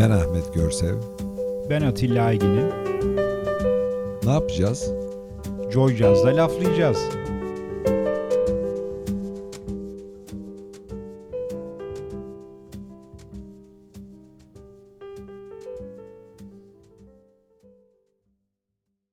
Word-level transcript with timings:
Ben 0.00 0.10
Ahmet 0.10 0.54
Görsev. 0.54 0.94
Ben 1.70 1.82
Atilla 1.82 2.24
Aygin'im. 2.24 2.68
Ne 4.24 4.30
yapacağız? 4.30 4.92
Joy 5.72 5.96
Jazz'da 5.96 6.36
laflayacağız. 6.36 6.98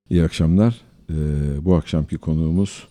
İyi 0.10 0.24
akşamlar. 0.24 0.82
Ee, 1.10 1.14
bu 1.66 1.76
akşamki 1.76 2.18
konuğumuz 2.18 2.88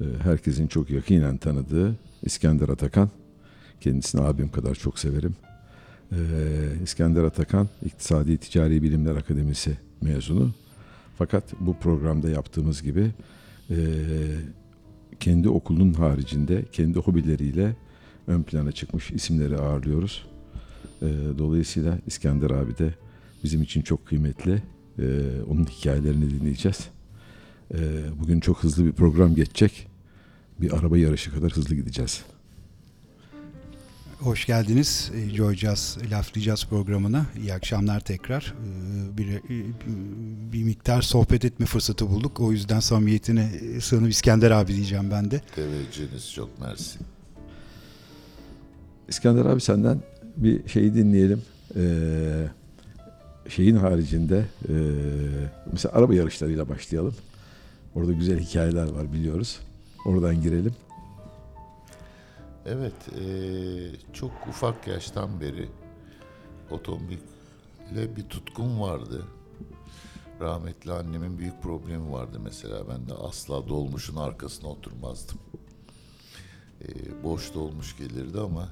e, 0.00 0.04
herkesin 0.22 0.66
çok 0.66 0.90
yakinen 0.90 1.36
tanıdığı 1.36 1.96
İskender 2.22 2.68
Atakan. 2.68 3.10
Kendisini 3.80 4.20
abim 4.20 4.48
kadar 4.48 4.74
çok 4.74 4.98
severim. 4.98 5.36
Ee, 6.12 6.16
İskender 6.84 7.24
Atakan 7.24 7.68
İktisadi 7.84 8.38
Ticari 8.38 8.82
Bilimler 8.82 9.16
Akademisi 9.16 9.78
mezunu. 10.00 10.50
Fakat 11.18 11.44
bu 11.60 11.76
programda 11.76 12.30
yaptığımız 12.30 12.82
gibi 12.82 13.10
e, 13.70 13.76
kendi 15.20 15.48
okulunun 15.48 15.92
haricinde 15.92 16.64
kendi 16.72 16.98
hobileriyle 16.98 17.76
ön 18.26 18.42
plana 18.42 18.72
çıkmış 18.72 19.10
isimleri 19.10 19.56
ağırlıyoruz. 19.56 20.26
Ee, 21.02 21.06
dolayısıyla 21.38 21.98
İskender 22.06 22.50
abi 22.50 22.78
de 22.78 22.94
bizim 23.44 23.62
için 23.62 23.82
çok 23.82 24.06
kıymetli. 24.06 24.62
Ee, 24.98 25.02
onun 25.48 25.64
hikayelerini 25.64 26.30
dinleyeceğiz. 26.30 26.88
Ee, 27.74 27.78
bugün 28.20 28.40
çok 28.40 28.62
hızlı 28.64 28.86
bir 28.86 28.92
program 28.92 29.34
geçecek. 29.34 29.86
Bir 30.60 30.78
araba 30.78 30.98
yarışı 30.98 31.34
kadar 31.34 31.52
hızlı 31.52 31.74
gideceğiz. 31.74 32.24
Hoş 34.20 34.46
geldiniz 34.46 35.10
e, 35.14 35.30
Joy 35.36 35.54
Jazz 35.56 35.98
laflayacağız 36.10 36.64
programına. 36.70 37.26
İyi 37.38 37.54
akşamlar 37.54 38.00
tekrar. 38.00 38.54
Ee, 38.64 39.18
Bir, 39.18 39.28
e, 39.34 39.42
bir 40.52 40.64
miktar 40.64 41.02
sohbet 41.02 41.44
etme 41.44 41.66
fırsatı 41.66 42.08
bulduk. 42.10 42.40
O 42.40 42.52
yüzden 42.52 42.80
samimiyetine 42.80 43.50
sığınıp 43.80 44.10
İskender 44.10 44.50
abi 44.50 44.74
diyeceğim 44.76 45.10
ben 45.10 45.30
de. 45.30 45.40
Teveccühünüz 45.56 46.32
çok 46.34 46.60
mersi. 46.60 46.98
İskender 49.08 49.44
abi 49.44 49.60
senden 49.60 50.00
bir 50.36 50.68
şeyi 50.68 50.94
dinleyelim. 50.94 51.42
Ee, 51.76 52.46
şeyin 53.48 53.76
haricinde 53.76 54.44
e, 54.68 54.74
mesela 55.72 55.94
araba 55.94 56.14
yarışlarıyla 56.14 56.68
başlayalım. 56.68 57.14
Orada 57.94 58.12
güzel 58.12 58.40
hikayeler 58.40 58.86
var 58.88 59.12
biliyoruz. 59.12 59.58
Oradan 60.06 60.42
girelim. 60.42 60.74
Evet, 62.66 62.94
eee, 63.20 63.92
çok 64.12 64.32
ufak 64.48 64.86
yaştan 64.86 65.40
beri 65.40 65.68
otomobille 66.70 68.16
bir 68.16 68.22
tutkum 68.28 68.80
vardı. 68.80 69.24
Rahmetli 70.40 70.92
annemin 70.92 71.38
büyük 71.38 71.62
problemi 71.62 72.12
vardı 72.12 72.40
mesela. 72.40 72.88
Ben 72.88 73.08
de 73.08 73.14
asla 73.14 73.68
dolmuşun 73.68 74.16
arkasına 74.16 74.68
oturmazdım. 74.68 75.38
Eee, 76.80 77.22
boş 77.24 77.54
dolmuş 77.54 77.96
gelirdi 77.96 78.40
ama 78.40 78.68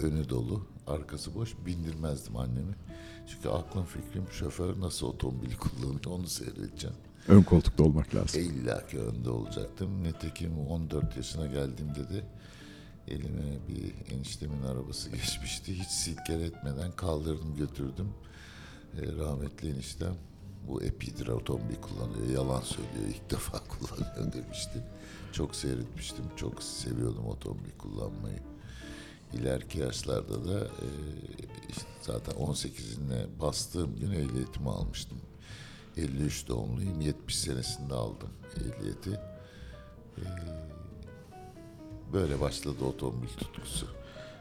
önü 0.00 0.28
dolu, 0.28 0.66
arkası 0.86 1.34
boş 1.34 1.54
bindirmezdim 1.66 2.36
annemi. 2.36 2.74
Çünkü 3.28 3.48
aklım 3.48 3.84
fikrim 3.84 4.24
şoför 4.30 4.80
nasıl 4.80 5.06
otomobil 5.06 5.56
kullanıyor 5.56 6.04
onu 6.06 6.26
seyredeceğim. 6.26 6.96
Ön 7.28 7.42
koltukta 7.42 7.82
olmak 7.84 8.14
lazım. 8.14 8.40
E, 8.40 8.44
İlla 8.44 8.86
ki 8.86 8.98
önde 9.00 9.30
olacaktım. 9.30 10.02
Nitekim 10.02 10.58
14 10.68 11.16
yaşına 11.16 11.46
geldiğimde 11.46 12.08
de 12.08 12.24
elime 13.08 13.68
bir 13.68 14.14
eniştemin 14.14 14.62
arabası 14.62 15.10
geçmişti. 15.16 15.78
Hiç 15.78 15.88
silkeletmeden 15.88 16.92
kaldırdım 16.92 17.56
götürdüm. 17.56 18.08
E, 19.00 19.16
rahmetli 19.18 19.70
eniştem 19.70 20.14
bu 20.68 20.82
Epidir 20.82 21.26
otomobil 21.26 21.76
kullanıyor. 21.76 22.28
Yalan 22.28 22.60
söylüyor. 22.60 23.08
ilk 23.08 23.30
defa 23.30 23.58
kullanıyor 23.58 24.32
demişti. 24.32 24.82
Çok 25.32 25.56
seyretmiştim. 25.56 26.24
Çok 26.36 26.62
seviyordum 26.62 27.26
otomobil 27.26 27.70
kullanmayı. 27.78 28.42
İleriki 29.32 29.78
yaşlarda 29.78 30.44
da 30.44 30.60
e, 30.60 30.88
işte 31.68 31.86
zaten 32.02 32.34
18'ine 32.34 33.40
bastığım 33.40 33.96
gün 33.96 34.10
ehliyetimi 34.10 34.70
almıştım. 34.70 35.18
53 35.96 36.48
doğumluyum. 36.48 37.00
70 37.00 37.38
senesinde 37.38 37.94
aldım 37.94 38.30
ehliyeti. 38.56 39.20
Ee, 40.18 40.22
böyle 42.12 42.40
başladı 42.40 42.84
otomobil 42.84 43.28
tutkusu. 43.28 43.86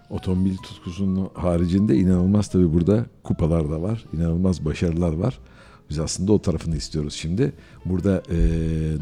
Otomobil 0.10 0.58
tutkusunun 0.58 1.30
haricinde 1.34 1.96
inanılmaz 1.96 2.48
tabii 2.48 2.74
burada 2.74 3.06
kupalar 3.24 3.72
da 3.72 3.82
var. 3.82 4.06
İnanılmaz 4.14 4.66
başarılar 4.66 5.14
var. 5.14 5.40
Biz 5.90 6.00
aslında 6.00 6.34
o 6.34 6.42
tarafını 6.42 6.78
istiyoruz 6.78 7.14
şimdi. 7.14 7.54
Burada 7.86 8.24
e, 8.32 8.38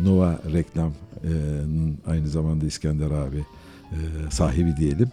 Nova 0.03 0.39
reklamın 0.53 1.97
aynı 2.07 2.27
zamanda 2.27 2.65
İskender 2.65 3.11
abi 3.11 3.45
e, 3.91 3.97
sahibi 4.31 4.77
diyelim. 4.77 5.09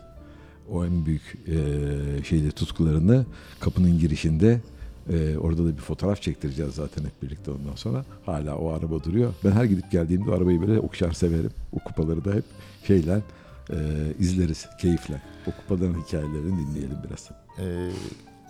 O 0.70 0.84
en 0.84 1.06
büyük 1.06 1.38
e, 1.46 2.24
şeyde 2.24 2.50
tutkularını 2.50 3.26
kapının 3.60 3.98
girişinde 3.98 4.60
e, 5.08 5.38
orada 5.38 5.64
da 5.64 5.76
bir 5.76 5.82
fotoğraf 5.82 6.22
çektireceğiz 6.22 6.74
zaten 6.74 7.04
hep 7.04 7.22
birlikte 7.22 7.50
ondan 7.50 7.74
sonra. 7.74 8.04
Hala 8.26 8.56
o 8.56 8.70
araba 8.70 9.04
duruyor. 9.04 9.34
Ben 9.44 9.50
her 9.50 9.64
gidip 9.64 9.90
geldiğimde 9.90 10.32
arabayı 10.32 10.60
böyle 10.60 10.80
okşar 10.80 11.12
severim. 11.12 11.50
O 11.72 11.78
kupaları 11.78 12.24
da 12.24 12.34
hep 12.34 12.44
şeyle 12.86 13.22
e, 13.70 13.76
izleriz 14.18 14.66
keyifle. 14.80 15.22
O 15.46 15.50
kupaların 15.50 16.00
hikayelerini 16.00 16.66
dinleyelim 16.66 16.98
biraz. 17.08 17.30
Ee, 17.58 17.90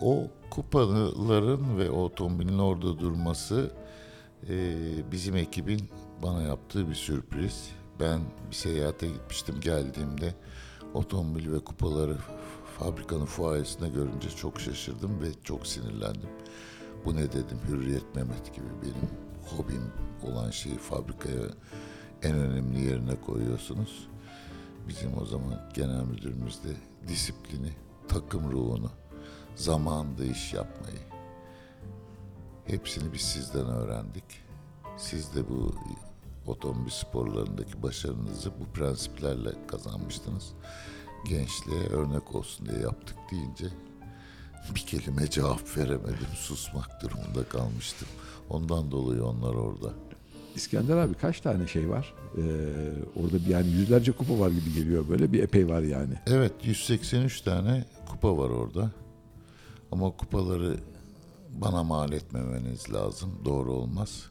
o 0.00 0.26
kupaların 0.50 1.78
ve 1.78 1.90
o 1.90 2.02
otomobilin 2.02 2.58
orada 2.58 2.98
durması 2.98 3.70
e, 4.48 4.74
bizim 5.12 5.36
ekibin 5.36 5.80
bana 6.22 6.42
yaptığı 6.42 6.88
bir 6.88 6.94
sürpriz. 6.94 7.70
Ben 8.00 8.20
bir 8.50 8.56
seyahate 8.56 9.06
gitmiştim 9.06 9.60
geldiğimde 9.60 10.34
otomobil 10.94 11.52
ve 11.52 11.58
kupaları 11.58 12.16
fabrikanın 12.80 13.24
fuayesinde 13.24 13.88
görünce 13.88 14.30
çok 14.30 14.60
şaşırdım 14.60 15.20
ve 15.20 15.26
çok 15.44 15.66
sinirlendim. 15.66 16.30
Bu 17.04 17.16
ne 17.16 17.32
dedim 17.32 17.58
Hürriyet 17.68 18.14
Mehmet 18.14 18.54
gibi 18.54 18.66
benim 18.82 19.10
hobim 19.50 19.92
olan 20.22 20.50
şeyi 20.50 20.78
fabrikaya 20.78 21.46
en 22.22 22.34
önemli 22.34 22.80
yerine 22.80 23.20
koyuyorsunuz. 23.20 24.08
Bizim 24.88 25.18
o 25.18 25.24
zaman 25.24 25.70
genel 25.74 26.04
müdürümüz 26.04 26.64
de 26.64 26.68
disiplini, 27.08 27.72
takım 28.08 28.52
ruhunu, 28.52 28.90
zamanında 29.54 30.24
iş 30.24 30.54
yapmayı. 30.54 31.00
Hepsini 32.64 33.12
biz 33.12 33.20
sizden 33.20 33.66
öğrendik. 33.66 34.24
Siz 34.96 35.34
de 35.34 35.48
bu 35.48 35.74
otomobil 36.46 36.90
sporlarındaki 36.90 37.82
başarınızı 37.82 38.50
bu 38.60 38.64
prensiplerle 38.64 39.66
kazanmıştınız. 39.66 40.52
Gençliğe 41.28 41.86
örnek 41.86 42.34
olsun 42.34 42.66
diye 42.66 42.78
yaptık 42.78 43.16
deyince 43.30 43.66
bir 44.74 44.80
kelime 44.80 45.30
cevap 45.30 45.76
veremedim. 45.76 46.26
Susmak 46.34 47.02
durumunda 47.02 47.48
kalmıştım. 47.48 48.08
Ondan 48.50 48.90
dolayı 48.90 49.24
onlar 49.24 49.54
orada. 49.54 49.94
İskender 50.54 50.96
abi 50.96 51.14
kaç 51.14 51.40
tane 51.40 51.66
şey 51.66 51.88
var? 51.90 52.14
Ee, 52.36 52.40
orada 53.16 53.36
bir 53.44 53.46
yani 53.46 53.68
yüzlerce 53.70 54.12
kupa 54.12 54.38
var 54.38 54.50
gibi 54.50 54.74
geliyor 54.74 55.08
böyle 55.08 55.32
bir 55.32 55.42
epey 55.42 55.68
var 55.68 55.82
yani. 55.82 56.14
Evet 56.26 56.52
183 56.64 57.40
tane 57.40 57.84
kupa 58.10 58.38
var 58.38 58.50
orada. 58.50 58.90
Ama 59.92 60.10
kupaları 60.10 60.76
bana 61.54 61.82
mal 61.82 62.12
etmemeniz 62.12 62.92
lazım. 62.92 63.30
Doğru 63.44 63.72
olmaz. 63.72 64.22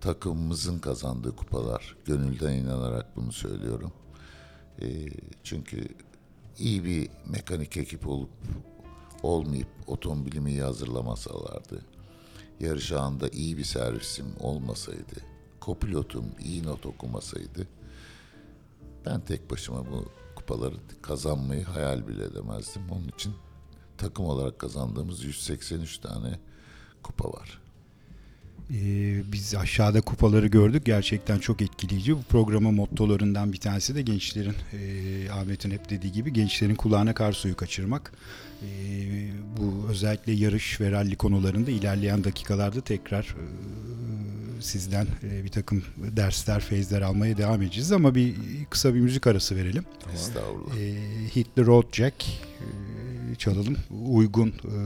Takımımızın 0.00 0.78
kazandığı 0.78 1.36
kupalar. 1.36 1.96
Gönülden 2.04 2.52
inanarak 2.52 3.16
bunu 3.16 3.32
söylüyorum. 3.32 3.92
Ee, 4.82 4.86
çünkü 5.44 5.88
iyi 6.58 6.84
bir 6.84 7.10
mekanik 7.26 7.76
ekip 7.76 8.08
olup 8.08 8.30
olmayıp 9.22 9.68
otomobilimi 9.86 10.50
iyi 10.50 10.62
hazırlamasalardı, 10.62 11.84
yarış 12.60 12.92
anında 12.92 13.28
iyi 13.28 13.58
bir 13.58 13.64
servisim 13.64 14.26
olmasaydı, 14.40 15.16
kopilotum 15.60 16.24
iyi 16.44 16.62
not 16.62 16.86
okumasaydı, 16.86 17.68
ben 19.06 19.20
tek 19.20 19.50
başıma 19.50 19.90
bu 19.90 20.08
kupaları 20.36 20.76
kazanmayı 21.02 21.64
hayal 21.64 22.08
bile 22.08 22.24
edemezdim. 22.24 22.82
Onun 22.90 23.08
için 23.08 23.34
takım 23.98 24.24
olarak 24.24 24.58
kazandığımız 24.58 25.24
183 25.24 25.98
tane 25.98 26.40
kupa 27.02 27.32
var. 27.32 27.62
Ee, 28.70 29.32
biz 29.32 29.54
aşağıda 29.54 30.00
kupaları 30.00 30.46
gördük. 30.46 30.84
Gerçekten 30.84 31.38
çok 31.38 31.62
etkileyici. 31.62 32.16
Bu 32.16 32.22
programın 32.22 32.74
mottolarından 32.74 33.52
bir 33.52 33.58
tanesi 33.58 33.94
de 33.94 34.02
gençlerin, 34.02 34.54
e, 34.72 35.30
Ahmet'in 35.30 35.70
hep 35.70 35.90
dediği 35.90 36.12
gibi 36.12 36.32
gençlerin 36.32 36.74
kulağına 36.74 37.14
kar 37.14 37.32
suyu 37.32 37.56
kaçırmak. 37.56 38.12
E, 38.62 38.68
bu 39.56 39.88
özellikle 39.90 40.32
yarış 40.32 40.80
ve 40.80 40.90
ralli 40.90 41.16
konularında 41.16 41.70
ilerleyen 41.70 42.24
dakikalarda 42.24 42.80
tekrar 42.80 43.22
e, 43.22 43.42
sizden 44.60 45.06
e, 45.22 45.44
bir 45.44 45.48
takım 45.48 45.82
dersler, 45.96 46.60
feyizler 46.60 47.02
almaya 47.02 47.36
devam 47.38 47.62
edeceğiz. 47.62 47.92
Ama 47.92 48.14
bir 48.14 48.34
kısa 48.70 48.94
bir 48.94 49.00
müzik 49.00 49.26
arası 49.26 49.56
verelim. 49.56 49.84
Estağfurullah. 50.14 50.76
E, 50.76 50.94
Hit 51.36 51.56
the 51.56 51.64
Road 51.64 51.92
Jack. 51.92 52.24
E, 52.24 52.64
çalalım. 53.34 53.76
Uygun 54.10 54.48
e, 54.48 54.78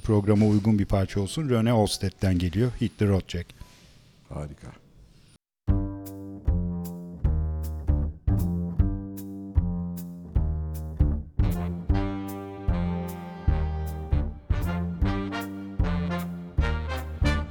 programa 0.00 0.46
uygun 0.46 0.78
bir 0.78 0.86
parça 0.86 1.20
olsun. 1.20 1.48
Rene 1.48 1.72
Olsted'den 1.72 2.38
geliyor. 2.38 2.70
Hit 2.80 2.98
the 2.98 3.08
Road 3.08 3.28
Jack. 3.28 3.46
Harika. 4.28 4.68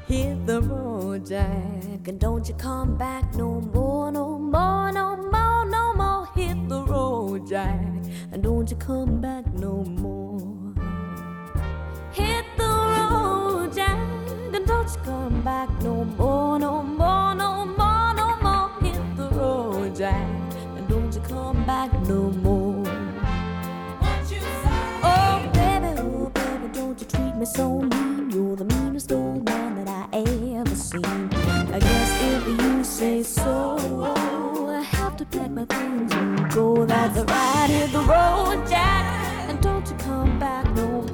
Hit 0.08 0.48
the 0.48 0.62
road, 0.62 1.28
Jack, 1.28 2.08
and 2.08 2.20
don't 2.20 2.50
you 2.50 2.56
come 2.58 2.98
back 2.98 3.36
no 3.36 3.62
more, 3.62 4.12
no 4.12 4.40
more, 4.40 4.92
no 4.92 5.16
more, 5.18 5.66
no 5.66 5.94
more. 5.94 6.28
Hit 6.36 6.68
the 6.68 6.82
road, 6.82 7.48
Jack, 7.48 7.86
and 8.32 8.44
don't 8.44 8.72
you 8.72 8.78
come 8.78 9.22
back 9.22 9.46
no 9.54 9.84
more. 9.84 9.99
You 14.96 15.02
come 15.04 15.42
back 15.42 15.70
no 15.82 16.04
more, 16.04 16.60
no 16.60 16.82
more, 16.84 17.36
no 17.36 17.66
more, 17.66 18.14
no 18.14 18.36
more. 18.42 18.70
Hit 18.82 19.18
the 19.18 19.30
road, 19.30 19.96
Jack, 19.96 20.28
and 20.78 20.88
don't 20.88 21.14
you 21.14 21.22
come 21.22 21.64
back 21.66 21.92
no 22.08 22.32
more. 22.32 22.84
Oh, 25.04 25.50
baby, 25.54 26.00
oh, 26.00 26.32
baby, 26.34 26.68
don't 26.74 27.00
you 27.00 27.08
treat 27.08 27.36
me 27.36 27.46
so 27.46 27.82
mean. 27.82 28.30
You're 28.32 28.56
the 28.56 28.66
meanest 28.66 29.12
old 29.12 29.46
man 29.46 29.76
that 29.84 30.08
I 30.12 30.20
ever 30.58 30.76
seen. 30.76 31.30
I 31.74 31.80
guess 31.80 32.22
if 32.24 32.48
you 32.48 32.84
say 32.84 33.24
so, 33.24 33.78
I 34.70 34.82
have 34.82 35.18
to 35.18 35.26
pack 35.26 35.52
my 35.52 35.66
things 35.66 36.14
and 36.14 36.52
go. 36.52 36.86
That's 36.86 37.18
right, 37.20 37.68
hit 37.70 37.92
the 37.92 38.00
road, 38.00 38.68
Jack. 38.68 39.06
And 39.50 39.62
don't 39.62 39.88
you 39.88 39.96
come 39.98 40.40
back 40.40 40.66
no 40.76 40.88
more, 40.88 41.09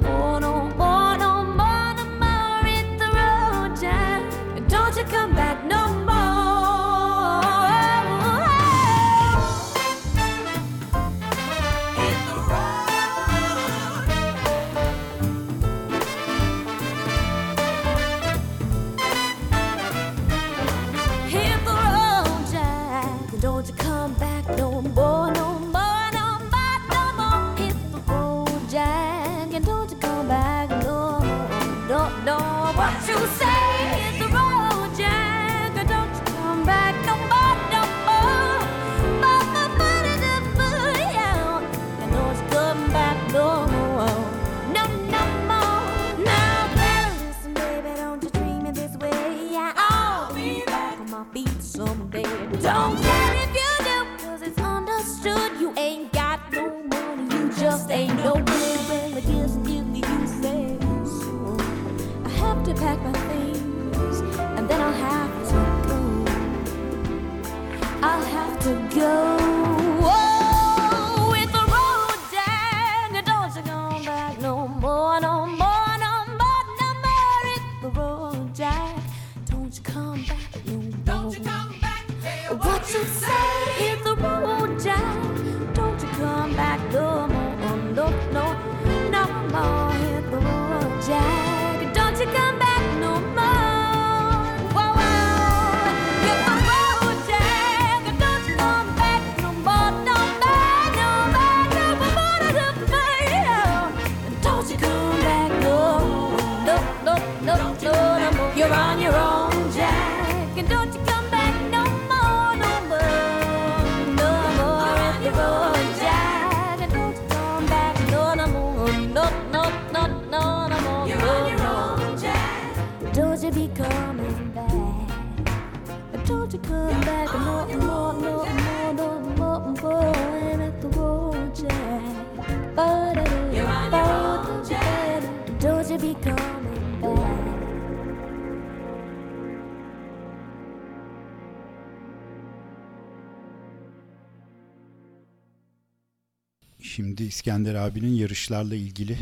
Şimdi 146.96 147.22
İskender 147.22 147.74
abinin 147.74 148.14
yarışlarla 148.14 148.74
ilgili 148.74 149.18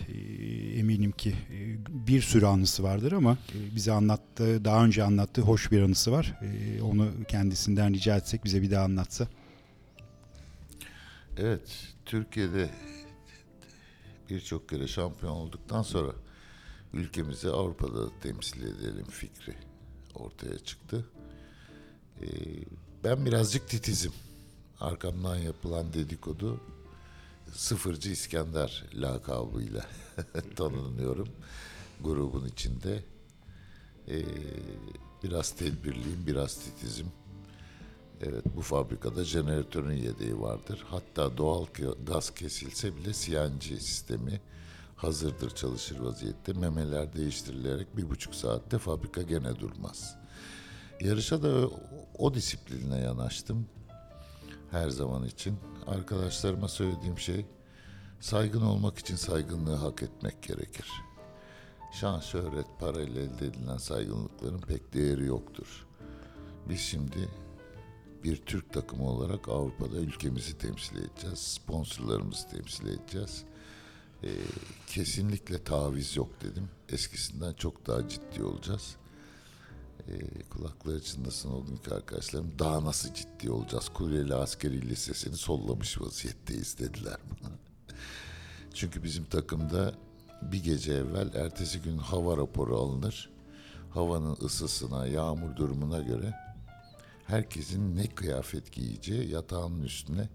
eminim 0.78 1.12
ki 1.12 1.34
bir 1.88 2.22
sürü 2.22 2.46
anısı 2.46 2.82
vardır 2.82 3.12
ama 3.12 3.38
bize 3.74 3.92
anlattığı, 3.92 4.64
daha 4.64 4.84
önce 4.84 5.04
anlattığı 5.04 5.40
hoş 5.40 5.72
bir 5.72 5.82
anısı 5.82 6.12
var. 6.12 6.40
Onu 6.82 7.10
kendisinden 7.28 7.94
rica 7.94 8.16
etsek 8.16 8.44
bize 8.44 8.62
bir 8.62 8.70
daha 8.70 8.84
anlatsa. 8.84 9.28
Evet, 11.36 11.88
Türkiye'de 12.04 12.70
birçok 14.30 14.68
kere 14.68 14.88
şampiyon 14.88 15.32
olduktan 15.32 15.82
sonra 15.82 16.12
ülkemizi 16.92 17.48
Avrupa'da 17.48 18.20
temsil 18.22 18.62
edelim 18.62 19.06
fikri 19.10 19.54
ortaya 20.14 20.58
çıktı. 20.58 21.06
Ben 23.04 23.26
birazcık 23.26 23.68
titizim. 23.68 24.12
Arkamdan 24.80 25.36
yapılan 25.36 25.92
dedikodu 25.92 26.60
Sıfırcı 27.54 28.10
İskender 28.10 28.84
lakabıyla 28.94 29.86
tanınıyorum 30.56 31.28
grubun 32.00 32.46
içinde. 32.46 33.04
Ee, 34.08 34.22
biraz 35.22 35.50
tedbirliyim, 35.50 36.26
biraz 36.26 36.54
titizim. 36.54 37.06
Evet 38.20 38.44
bu 38.56 38.62
fabrikada 38.62 39.24
jeneratörün 39.24 39.96
yedeği 39.96 40.40
vardır. 40.40 40.84
Hatta 40.88 41.36
doğal 41.36 41.66
gaz 42.06 42.34
kesilse 42.34 42.96
bile 42.96 43.12
CNG 43.12 43.62
sistemi 43.62 44.40
hazırdır 44.96 45.50
çalışır 45.50 45.98
vaziyette. 45.98 46.52
Memeler 46.52 47.12
değiştirilerek 47.12 47.96
bir 47.96 48.10
buçuk 48.10 48.34
saatte 48.34 48.78
fabrika 48.78 49.22
gene 49.22 49.60
durmaz. 49.60 50.16
Yarışa 51.00 51.42
da 51.42 51.68
o, 51.68 51.80
o 52.18 52.34
disiplinle 52.34 52.96
yanaştım. 52.96 53.66
Her 54.70 54.90
zaman 54.90 55.24
için. 55.24 55.58
Arkadaşlarıma 55.86 56.68
söylediğim 56.68 57.18
şey 57.18 57.46
saygın 58.20 58.62
olmak 58.62 58.98
için 58.98 59.16
saygınlığı 59.16 59.74
hak 59.74 60.02
etmek 60.02 60.42
gerekir. 60.42 60.86
Şan, 61.92 62.20
şöhret, 62.20 62.66
parayla 62.80 63.22
elde 63.22 63.46
edilen 63.46 63.76
saygınlıkların 63.76 64.60
pek 64.60 64.94
değeri 64.94 65.26
yoktur. 65.26 65.86
Biz 66.68 66.80
şimdi 66.80 67.28
bir 68.24 68.36
Türk 68.36 68.72
takımı 68.72 69.10
olarak 69.10 69.48
Avrupa'da 69.48 69.96
ülkemizi 69.96 70.58
temsil 70.58 70.96
edeceğiz. 70.96 71.38
Sponsorlarımızı 71.38 72.48
temsil 72.48 72.86
edeceğiz. 72.86 73.44
Ee, 74.22 74.28
kesinlikle 74.86 75.64
taviz 75.64 76.16
yok 76.16 76.30
dedim. 76.42 76.68
Eskisinden 76.88 77.52
çok 77.52 77.86
daha 77.86 78.08
ciddi 78.08 78.44
olacağız. 78.44 78.96
Ee, 80.08 80.42
kulakları 80.50 81.02
çınlasın 81.02 81.50
o 81.52 81.64
günkü 81.64 81.94
arkadaşlarım. 81.94 82.52
Daha 82.58 82.84
nasıl 82.84 83.14
ciddi 83.14 83.50
olacağız? 83.50 83.88
Kuleli 83.88 84.34
Askeri 84.34 84.88
Lisesi'ni 84.88 85.36
sollamış 85.36 86.00
vaziyetteyiz 86.00 86.78
dediler 86.78 87.16
bana. 87.30 87.52
Çünkü 88.74 89.02
bizim 89.02 89.24
takımda 89.24 89.94
bir 90.42 90.62
gece 90.62 90.92
evvel 90.92 91.34
ertesi 91.34 91.82
gün 91.82 91.98
hava 91.98 92.36
raporu 92.36 92.76
alınır. 92.76 93.30
Havanın 93.90 94.36
ısısına, 94.42 95.06
yağmur 95.06 95.56
durumuna 95.56 95.98
göre 95.98 96.34
herkesin 97.26 97.96
ne 97.96 98.06
kıyafet 98.06 98.72
giyeceği 98.72 99.30
yatağın 99.30 99.82
üstüne 99.82 100.28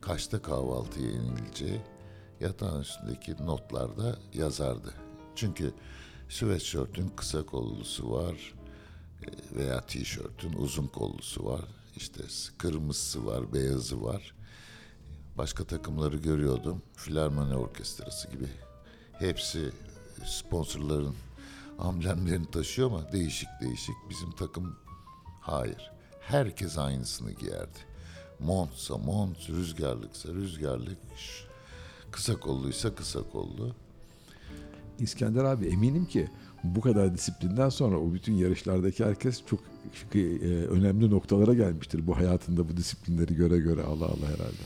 kaçta 0.00 0.42
kahvaltıya 0.42 1.10
inileceği 1.10 1.80
yatağın 2.40 2.80
üstündeki 2.80 3.46
notlarda 3.46 4.18
yazardı. 4.34 4.94
Çünkü 5.34 5.74
sweatshirt'ün 6.28 7.08
kısa 7.08 7.46
kollusu 7.46 8.10
var 8.10 8.34
e, 8.34 8.67
veya 9.56 9.80
tişörtün 9.80 10.52
uzun 10.52 10.86
kollusu 10.86 11.44
var. 11.44 11.64
İşte 11.96 12.22
kırmızısı 12.58 13.26
var, 13.26 13.52
beyazı 13.52 14.02
var. 14.02 14.34
Başka 15.38 15.64
takımları 15.64 16.16
görüyordum. 16.16 16.82
Filarmoni 16.94 17.56
Orkestrası 17.56 18.28
gibi. 18.30 18.46
Hepsi 19.12 19.72
sponsorların 20.24 21.14
amblemlerini 21.78 22.50
taşıyor 22.50 22.90
ama 22.90 23.12
değişik 23.12 23.48
değişik. 23.60 23.94
Bizim 24.10 24.30
takım 24.30 24.76
hayır. 25.40 25.90
Herkes 26.20 26.78
aynısını 26.78 27.32
giyerdi. 27.32 27.78
Montsa 28.40 28.98
mont, 28.98 29.50
rüzgarlıksa 29.50 30.28
rüzgarlık, 30.28 30.98
kısa 32.10 32.40
kolluysa 32.40 32.94
kısa 32.94 33.22
kollu. 33.22 33.74
İskender 34.98 35.44
abi 35.44 35.66
eminim 35.66 36.06
ki 36.06 36.30
bu 36.64 36.80
kadar 36.80 37.14
disiplinden 37.14 37.68
sonra 37.68 37.98
o 37.98 38.12
bütün 38.12 38.32
yarışlardaki 38.32 39.04
herkes 39.04 39.42
çok 39.46 39.60
e, 40.14 40.18
önemli 40.48 41.10
noktalara 41.10 41.54
gelmiştir. 41.54 42.06
Bu 42.06 42.16
hayatında 42.16 42.68
bu 42.68 42.76
disiplinleri 42.76 43.34
göre 43.34 43.58
göre 43.58 43.82
Allah 43.82 44.04
Allah 44.04 44.26
herhalde. 44.26 44.62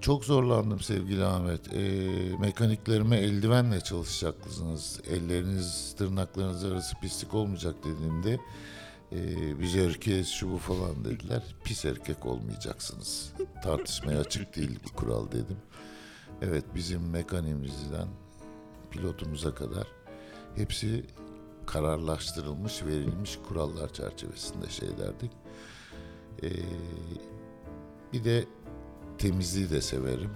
Çok 0.00 0.24
zorlandım 0.24 0.80
sevgili 0.80 1.24
Ahmet. 1.24 1.74
Ee, 1.74 2.08
mekaniklerime 2.40 3.16
eldivenle 3.16 3.80
çalışacaksınız. 3.80 5.00
Elleriniz, 5.10 5.94
tırnaklarınız 5.98 6.64
arası 6.64 6.96
pislik 7.00 7.34
olmayacak 7.34 7.74
dediğimde 7.84 8.38
ee, 9.12 9.60
biz 9.60 9.76
erkeğiz 9.76 10.28
şu 10.28 10.52
bu 10.52 10.58
falan 10.58 11.04
dediler. 11.04 11.42
Pis 11.64 11.84
erkek 11.84 12.26
olmayacaksınız. 12.26 13.32
Tartışmaya 13.62 14.20
açık 14.20 14.56
değil 14.56 14.78
bu 14.84 14.96
kural 14.96 15.26
dedim. 15.26 15.56
Evet 16.42 16.64
bizim 16.74 17.10
mekaniğimizden 17.10 18.08
pilotumuza 18.90 19.54
kadar 19.54 19.86
hepsi 20.56 21.04
kararlaştırılmış, 21.66 22.84
verilmiş 22.84 23.38
kurallar 23.48 23.92
çerçevesinde 23.92 24.68
şeylerdik. 24.68 25.30
Ee, 26.42 26.48
bir 28.12 28.24
de 28.24 28.44
temizliği 29.18 29.70
de 29.70 29.80
severim. 29.80 30.30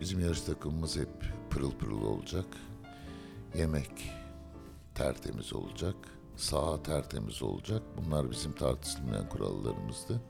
Bizim 0.00 0.20
yarış 0.20 0.40
takımımız 0.40 0.96
hep 0.96 1.08
pırıl 1.50 1.70
pırıl 1.70 2.02
olacak. 2.02 2.46
Yemek 3.54 4.12
tertemiz 4.94 5.52
olacak. 5.52 5.94
Saha 6.36 6.82
tertemiz 6.82 7.42
olacak. 7.42 7.82
Bunlar 7.96 8.30
bizim 8.30 8.52
tartışılmayan 8.52 9.28
kurallarımızdı. 9.28 10.20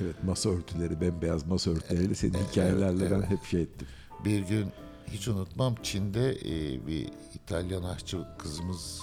Evet 0.00 0.24
masa 0.24 0.50
örtüleri 0.50 1.00
bembeyaz 1.00 1.46
masa 1.46 1.70
örtüleriyle 1.70 2.14
senin 2.14 2.38
hikayelerle 2.38 3.10
ben 3.10 3.16
evet. 3.16 3.30
hep 3.30 3.44
şey 3.44 3.62
ettim. 3.62 3.88
Bir 4.24 4.40
gün 4.40 4.72
hiç 5.14 5.28
unutmam 5.28 5.74
Çin'de 5.82 6.30
e, 6.30 6.86
bir 6.86 7.08
İtalyan 7.34 7.82
aşçı 7.82 8.18
kızımız 8.38 9.00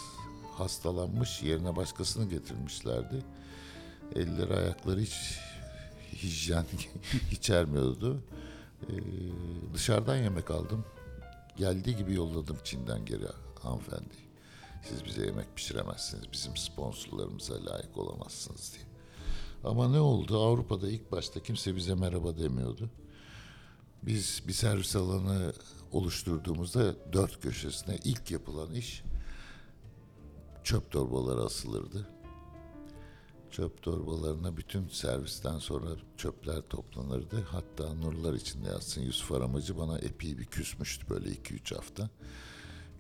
hastalanmış 0.58 1.42
yerine 1.44 1.76
başkasını 1.76 2.30
getirmişlerdi. 2.30 3.24
Elleri 4.16 4.54
ayakları 4.54 5.00
hiç 5.00 5.40
hijyen 6.24 6.66
içermiyordu. 7.32 8.24
E, 8.90 8.94
dışarıdan 9.74 10.18
yemek 10.18 10.52
aldım. 10.52 10.86
Geldiği 11.58 11.96
gibi 11.96 12.14
yolladım 12.14 12.58
Çin'den 12.64 13.06
geri 13.06 13.28
hanımefendi. 13.60 14.16
Siz 14.90 15.06
bize 15.06 15.26
yemek 15.26 15.56
pişiremezsiniz. 15.56 16.24
Bizim 16.32 16.58
sponsorlarımıza 16.58 17.66
layık 17.66 17.98
olamazsınız 17.98 18.74
diye. 18.74 18.86
Ama 19.64 19.90
ne 19.90 20.00
oldu? 20.00 20.40
Avrupa'da 20.40 20.90
ilk 20.90 21.12
başta 21.12 21.44
kimse 21.44 21.76
bize 21.76 21.96
merhaba 21.96 22.38
demiyordu. 22.38 22.90
Biz 24.04 24.44
bir 24.48 24.54
servis 24.54 24.96
alanı 24.96 25.54
oluşturduğumuzda 25.92 27.14
dört 27.14 27.42
köşesine 27.42 27.98
ilk 28.04 28.32
yapılan 28.32 28.74
iş 28.74 29.04
çöp 30.64 30.92
torbaları 30.92 31.42
asılırdı. 31.42 32.08
Çöp 33.52 33.82
torbalarına 33.82 34.58
bütün 34.58 34.88
servisten 34.88 35.58
sonra 35.60 35.90
çöpler 36.18 36.62
toplanırdı. 36.62 37.42
Hatta 37.42 37.94
nurlar 37.94 38.34
içinde 38.34 38.68
yatsın 38.68 39.02
Yusuf 39.02 39.32
Aramacı 39.32 39.78
bana 39.78 39.98
epey 39.98 40.38
bir 40.38 40.46
küsmüştü 40.46 41.10
böyle 41.10 41.30
iki 41.32 41.54
üç 41.54 41.72
hafta. 41.72 42.10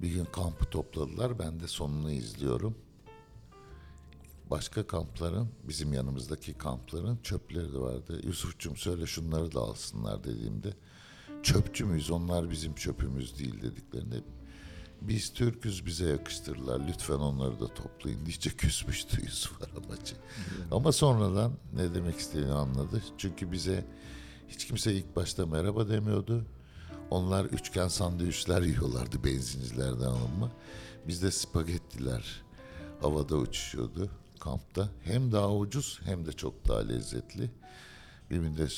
Bir 0.01 0.10
gün 0.10 0.25
kampı 0.25 0.65
topladılar. 0.65 1.39
Ben 1.39 1.60
de 1.60 1.67
sonunu 1.67 2.12
izliyorum. 2.12 2.75
Başka 4.50 4.88
kampların, 4.88 5.50
bizim 5.63 5.93
yanımızdaki 5.93 6.53
kampların 6.53 7.19
çöpleri 7.24 7.74
de 7.74 7.79
vardı. 7.79 8.21
Yusuf'cum 8.24 8.75
söyle 8.77 9.05
şunları 9.05 9.53
da 9.53 9.60
alsınlar 9.60 10.24
dediğimde 10.24 10.74
çöpçü 11.43 11.86
müyüz 11.86 12.12
onlar 12.12 12.51
bizim 12.51 12.75
çöpümüz 12.75 13.39
değil 13.39 13.62
dediklerinde 13.62 14.15
biz 15.01 15.33
Türk'üz 15.33 15.86
bize 15.86 16.05
yakıştırırlar 16.05 16.81
lütfen 16.88 17.15
onları 17.15 17.60
da 17.60 17.67
toplayın 17.67 18.25
diyece 18.25 18.50
küsmüştü 18.50 19.21
Yusuf 19.25 19.62
Arabacı. 19.63 20.15
Ama 20.71 20.91
sonradan 20.91 21.53
ne 21.74 21.93
demek 21.93 22.17
istediğini 22.17 22.53
anladı. 22.53 23.03
Çünkü 23.17 23.51
bize 23.51 23.86
hiç 24.48 24.67
kimse 24.67 24.93
ilk 24.93 25.15
başta 25.15 25.45
merhaba 25.45 25.89
demiyordu. 25.89 26.45
Onlar 27.10 27.45
üçgen 27.45 27.88
sandviçler 27.88 28.62
yiyorlardı 28.62 29.24
benzincilerden 29.24 30.05
alınma. 30.05 30.51
Bizde 31.07 31.31
spagettiler 31.31 32.43
havada 33.01 33.36
uçuşuyordu 33.36 34.10
kampta. 34.39 34.89
Hem 35.03 35.31
daha 35.31 35.55
ucuz 35.55 36.00
hem 36.05 36.25
de 36.25 36.31
çok 36.31 36.67
daha 36.67 36.79
lezzetli. 36.79 37.51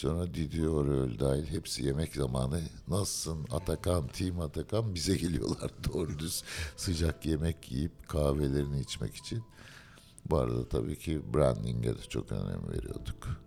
Sonra 0.04 0.34
Didi 0.34 0.68
Oröl 0.70 1.20
dahil 1.20 1.46
hepsi 1.48 1.86
yemek 1.86 2.16
zamanı 2.16 2.62
nasılsın 2.88 3.46
Atakan, 3.52 4.08
Team 4.08 4.40
Atakan 4.40 4.96
bize 4.96 5.16
geliyorlar 5.16 5.72
doğru 5.94 6.20
düz 6.20 6.44
sıcak 6.78 7.26
yemek 7.26 7.72
yiyip 7.72 8.08
kahvelerini 8.08 8.80
içmek 8.82 9.16
için. 9.16 9.44
Bu 10.30 10.38
arada 10.38 10.70
tabii 10.70 10.98
ki 10.98 11.22
branding'e 11.34 11.96
de 11.96 12.02
çok 12.10 12.32
önem 12.32 12.62
veriyorduk. 12.72 13.42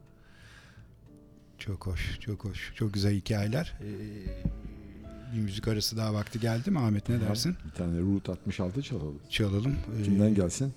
Çok 1.58 1.86
hoş, 1.86 2.20
çok 2.20 2.44
hoş. 2.44 2.72
Çok 2.74 2.94
güzel 2.94 3.14
hikayeler. 3.14 3.78
Ee, 3.80 5.34
bir 5.34 5.40
müzik 5.40 5.68
arası 5.68 5.96
daha 5.96 6.14
vakti 6.14 6.40
geldi 6.40 6.70
mi 6.70 6.78
Ahmet 6.78 7.08
ne 7.08 7.20
dersin? 7.20 7.56
Bir 7.64 7.70
tane 7.70 8.00
Route 8.00 8.32
66 8.32 8.82
çalalım. 8.82 9.18
Çalalım. 9.30 9.76
Ee, 10.00 10.02
Kimden 10.02 10.34
gelsin? 10.34 10.74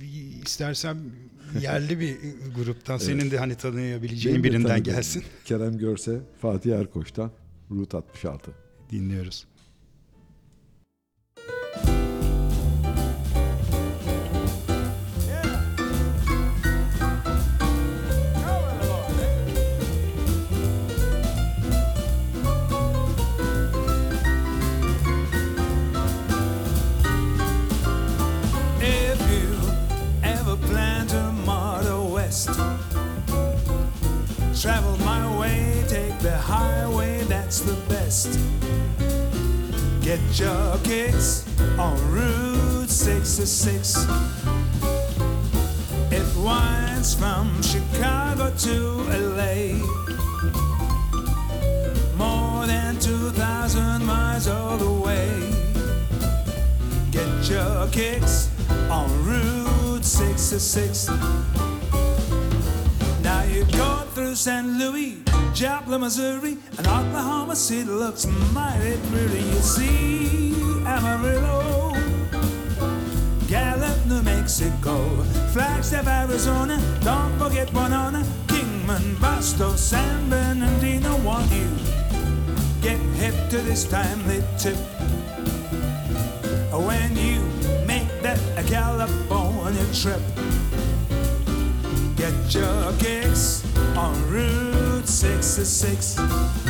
Ee, 0.00 0.06
istersen 0.42 0.96
yerli 1.60 2.00
bir 2.00 2.16
gruptan 2.56 2.98
senin 2.98 3.30
de 3.30 3.38
hani 3.38 3.54
tanıyabileceğin 3.54 4.44
Benim 4.44 4.44
de 4.44 4.58
birinden 4.58 4.82
gelsin. 4.82 5.24
Kerem 5.44 5.78
Görse, 5.78 6.20
Fatih 6.40 6.74
Erkoç'tan 6.74 7.30
Route 7.70 7.96
66. 7.96 8.50
Dinliyoruz. 8.90 9.46
The 37.62 37.74
best. 37.88 38.38
Get 40.02 40.20
your 40.38 40.78
kicks 40.84 41.44
on 41.78 41.96
Route 42.12 42.88
66. 42.90 44.06
It 46.10 46.36
winds 46.36 47.14
from 47.14 47.62
Chicago 47.62 48.52
to 48.58 48.76
LA. 49.36 49.74
More 52.16 52.66
than 52.66 52.98
2,000 52.98 54.04
miles 54.04 54.48
all 54.48 54.76
the 54.76 54.92
way. 54.92 55.30
Get 57.10 57.48
your 57.48 57.88
kicks 57.88 58.48
on 58.90 59.08
Route 59.24 60.04
66. 60.04 61.08
Now 63.22 63.42
you 63.44 63.64
go 63.72 64.04
through 64.14 64.34
St. 64.34 64.66
Louis, 64.66 65.22
Joplin, 65.60 66.00
Missouri, 66.00 66.56
and 66.78 66.86
Oklahoma 66.86 67.54
City 67.54 67.84
looks 67.84 68.26
mighty 68.54 68.96
pretty. 69.10 69.40
You 69.40 69.60
see 69.60 70.54
Amarillo, 70.86 71.92
Gallup, 73.46 74.06
New 74.06 74.22
Mexico, 74.22 75.22
Flagstaff, 75.52 76.06
Arizona. 76.06 76.80
Don't 77.02 77.38
forget 77.38 77.70
Winona, 77.74 78.24
Kingman, 78.46 79.20
Boston, 79.20 79.76
San 79.76 80.30
Bernardino. 80.30 81.18
Want 81.18 81.52
you 81.52 81.68
get 82.80 82.98
hip 83.20 83.34
to 83.50 83.58
this 83.58 83.84
timely 83.84 84.42
tip. 84.56 84.78
When 86.72 87.14
you 87.18 87.42
make 87.84 88.08
that 88.22 88.40
California 88.66 89.84
trip, 89.92 90.22
get 92.16 92.54
your 92.54 92.94
kicks 92.98 93.62
on 93.94 94.16
Route 94.30 94.89
66. 95.10 96.16
If 96.18 96.69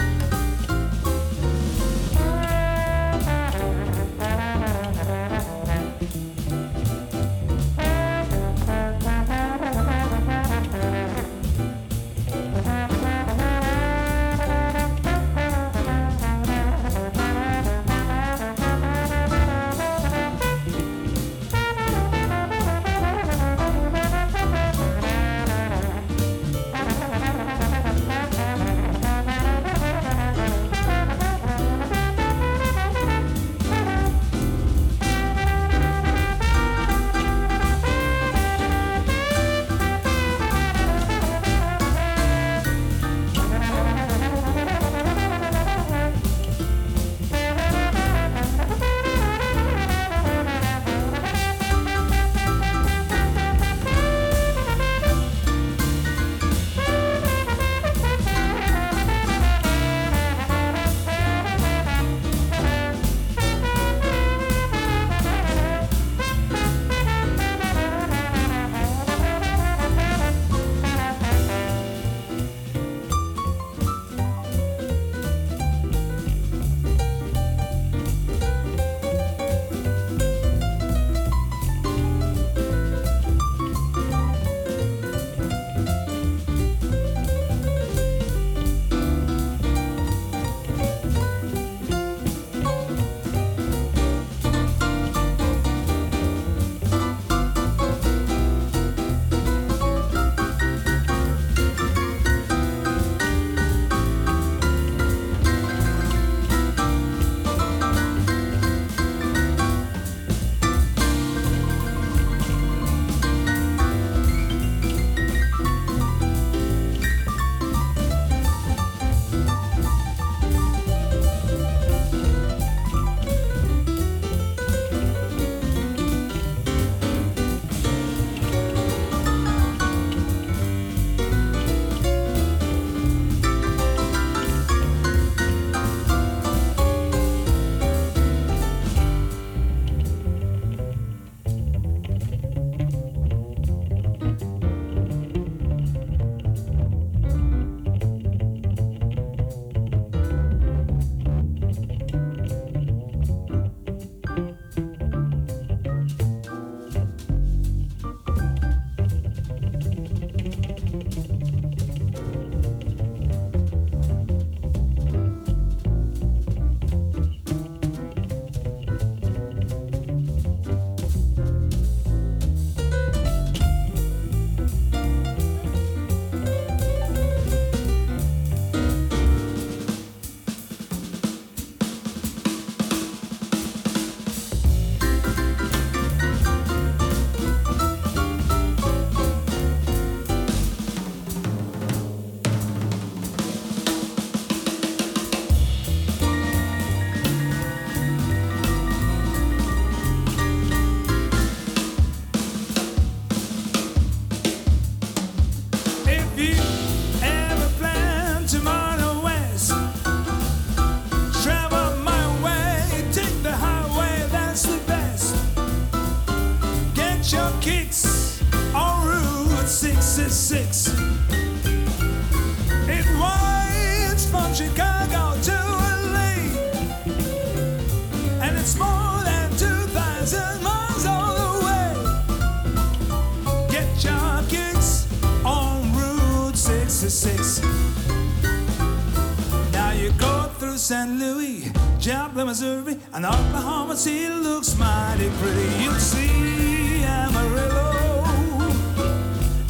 St. 240.91 241.21
Louis, 241.21 241.71
Joplin, 242.01 242.47
Missouri, 242.47 242.99
and 243.13 243.25
Oklahoma 243.25 243.95
City 243.95 244.29
looks 244.29 244.77
mighty 244.77 245.31
pretty. 245.39 245.85
You'll 245.85 245.95
see 245.95 247.05
Amarillo, 247.05 248.25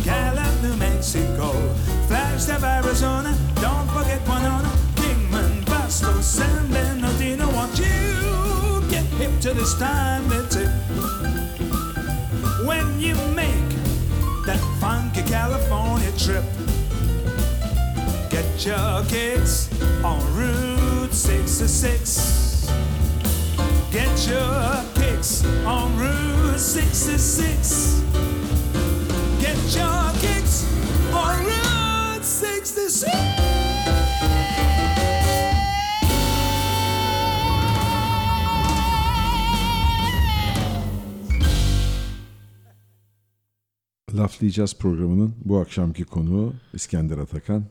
Gallup, 0.02 0.62
New 0.62 0.74
Mexico, 0.76 1.52
Flagstaff, 2.08 2.64
Arizona. 2.64 3.36
Don't 3.56 3.86
forget 3.90 4.26
Winona, 4.26 4.72
Kingman, 4.96 5.62
Boston, 5.66 6.22
San 6.22 6.70
Bernardino. 6.70 7.52
Want 7.52 7.78
you 7.78 8.82
get 8.88 9.04
hip 9.20 9.38
to 9.42 9.52
this 9.52 9.74
time, 9.78 10.24
it. 10.32 10.70
When 12.66 12.98
you 12.98 13.14
make 13.36 13.68
that 14.46 14.58
funky 14.80 15.22
California 15.24 16.12
trip. 16.16 16.69
Get 18.30 18.64
your 18.64 19.04
kicks 19.08 19.68
on 20.04 20.20
Route 20.36 21.12
66. 21.12 22.70
Get 23.90 24.28
your 24.28 24.84
kicks 24.94 25.44
on 25.66 25.98
Route 25.98 26.60
66. 26.60 28.02
Get 29.40 29.58
your 29.76 30.12
kicks 30.20 30.64
on 31.12 31.44
Route 31.44 32.24
66. 32.24 33.10
Laflayacağız 44.14 44.74
programının 44.78 45.34
bu 45.44 45.58
akşamki 45.58 46.04
konuğu 46.04 46.54
İskender 46.72 47.18
Atakan. 47.18 47.64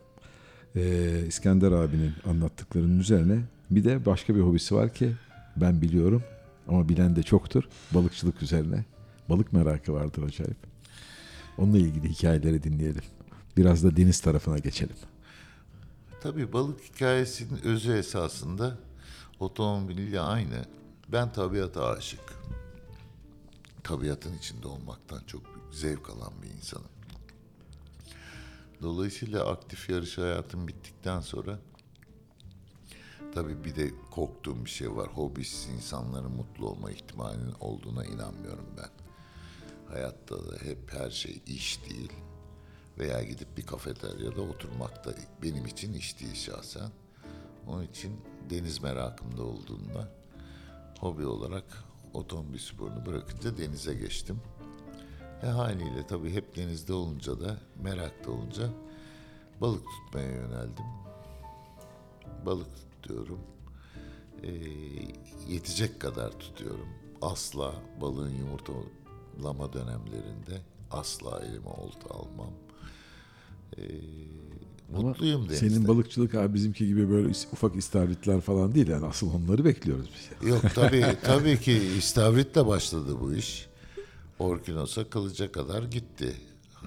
Ee, 0.75 1.23
İskender 1.27 1.71
abinin 1.71 2.13
anlattıklarının 2.25 2.99
üzerine 2.99 3.41
bir 3.69 3.83
de 3.83 4.05
başka 4.05 4.35
bir 4.35 4.41
hobisi 4.41 4.75
var 4.75 4.93
ki 4.93 5.11
ben 5.55 5.81
biliyorum 5.81 6.23
ama 6.67 6.89
bilen 6.89 7.15
de 7.15 7.23
çoktur. 7.23 7.63
Balıkçılık 7.91 8.43
üzerine. 8.43 8.85
Balık 9.29 9.53
merakı 9.53 9.93
vardır 9.93 10.23
acayip. 10.23 10.57
Onunla 11.57 11.77
ilgili 11.77 12.09
hikayeleri 12.09 12.63
dinleyelim. 12.63 13.03
Biraz 13.57 13.83
da 13.83 13.97
deniz 13.97 14.19
tarafına 14.19 14.57
geçelim. 14.57 14.95
Tabii 16.21 16.53
balık 16.53 16.81
hikayesinin 16.83 17.59
özü 17.63 17.93
esasında 17.93 18.77
otomobiliyle 19.39 20.19
aynı. 20.19 20.65
Ben 21.11 21.33
tabiata 21.33 21.87
aşık. 21.87 22.39
Tabiatın 23.83 24.37
içinde 24.37 24.67
olmaktan 24.67 25.21
çok 25.27 25.41
zevk 25.71 26.09
alan 26.09 26.33
bir 26.43 26.57
insanım. 26.57 26.98
Dolayısıyla 28.81 29.45
aktif 29.45 29.89
yarış 29.89 30.17
hayatım 30.17 30.67
bittikten 30.67 31.19
sonra 31.19 31.59
tabii 33.33 33.63
bir 33.63 33.75
de 33.75 33.91
korktuğum 34.11 34.65
bir 34.65 34.69
şey 34.69 34.95
var. 34.95 35.07
Hobisiz 35.07 35.69
insanların 35.75 36.31
mutlu 36.31 36.69
olma 36.69 36.91
ihtimalinin 36.91 37.53
olduğuna 37.59 38.05
inanmıyorum 38.05 38.65
ben. 38.77 38.89
Hayatta 39.93 40.35
da 40.35 40.55
hep 40.63 40.93
her 40.93 41.09
şey 41.09 41.41
iş 41.47 41.79
değil 41.89 42.11
veya 42.97 43.23
gidip 43.23 43.57
bir 43.57 43.65
kafeteryada 43.65 44.41
oturmak 44.41 45.05
da 45.05 45.13
benim 45.43 45.65
için 45.65 45.93
iş 45.93 46.19
değil 46.19 46.35
şahsen. 46.35 46.91
Onun 47.67 47.83
için 47.83 48.21
deniz 48.49 48.81
merakımda 48.81 49.43
olduğunda 49.43 50.11
hobi 50.99 51.25
olarak 51.25 51.83
otomobil 52.13 52.59
sporunu 52.59 53.05
bırakınca 53.05 53.57
denize 53.57 53.93
geçtim. 53.93 54.41
E 55.43 55.47
haliyle 55.47 56.07
tabii 56.07 56.33
hep 56.33 56.55
denizde 56.55 56.93
olunca 56.93 57.39
da 57.39 57.57
merakta 57.83 58.31
olunca 58.31 58.69
balık 59.61 59.83
tutmaya 59.85 60.31
yöneldim. 60.31 60.85
Balık 62.45 62.67
tutuyorum. 62.91 63.39
E, 64.43 64.49
yetecek 65.53 65.99
kadar 65.99 66.31
tutuyorum. 66.31 66.87
Asla 67.21 67.73
balığın 68.01 68.33
yumurtalama 68.35 69.73
dönemlerinde 69.73 70.61
asla 70.91 71.39
elime 71.45 71.69
olta 71.69 72.09
almam. 72.15 72.53
E, 73.77 73.81
Ama 74.93 75.01
mutluyum 75.07 75.49
denizde. 75.49 75.69
Senin 75.69 75.87
balıkçılık 75.87 76.35
abi 76.35 76.53
bizimki 76.53 76.87
gibi 76.87 77.09
böyle 77.09 77.27
ufak 77.53 77.75
istavritler 77.75 78.41
falan 78.41 78.75
değil 78.75 78.87
yani 78.87 79.05
asıl 79.05 79.33
onları 79.33 79.65
bekliyoruz 79.65 80.09
biz. 80.41 80.47
Yok 80.49 80.61
tabii 80.75 81.05
tabii 81.23 81.59
ki 81.59 81.73
istavritle 81.97 82.67
başladı 82.67 83.17
bu 83.21 83.33
iş. 83.33 83.68
Orkinos'a 84.39 85.09
kılıca 85.09 85.51
kadar 85.51 85.83
gitti. 85.83 86.35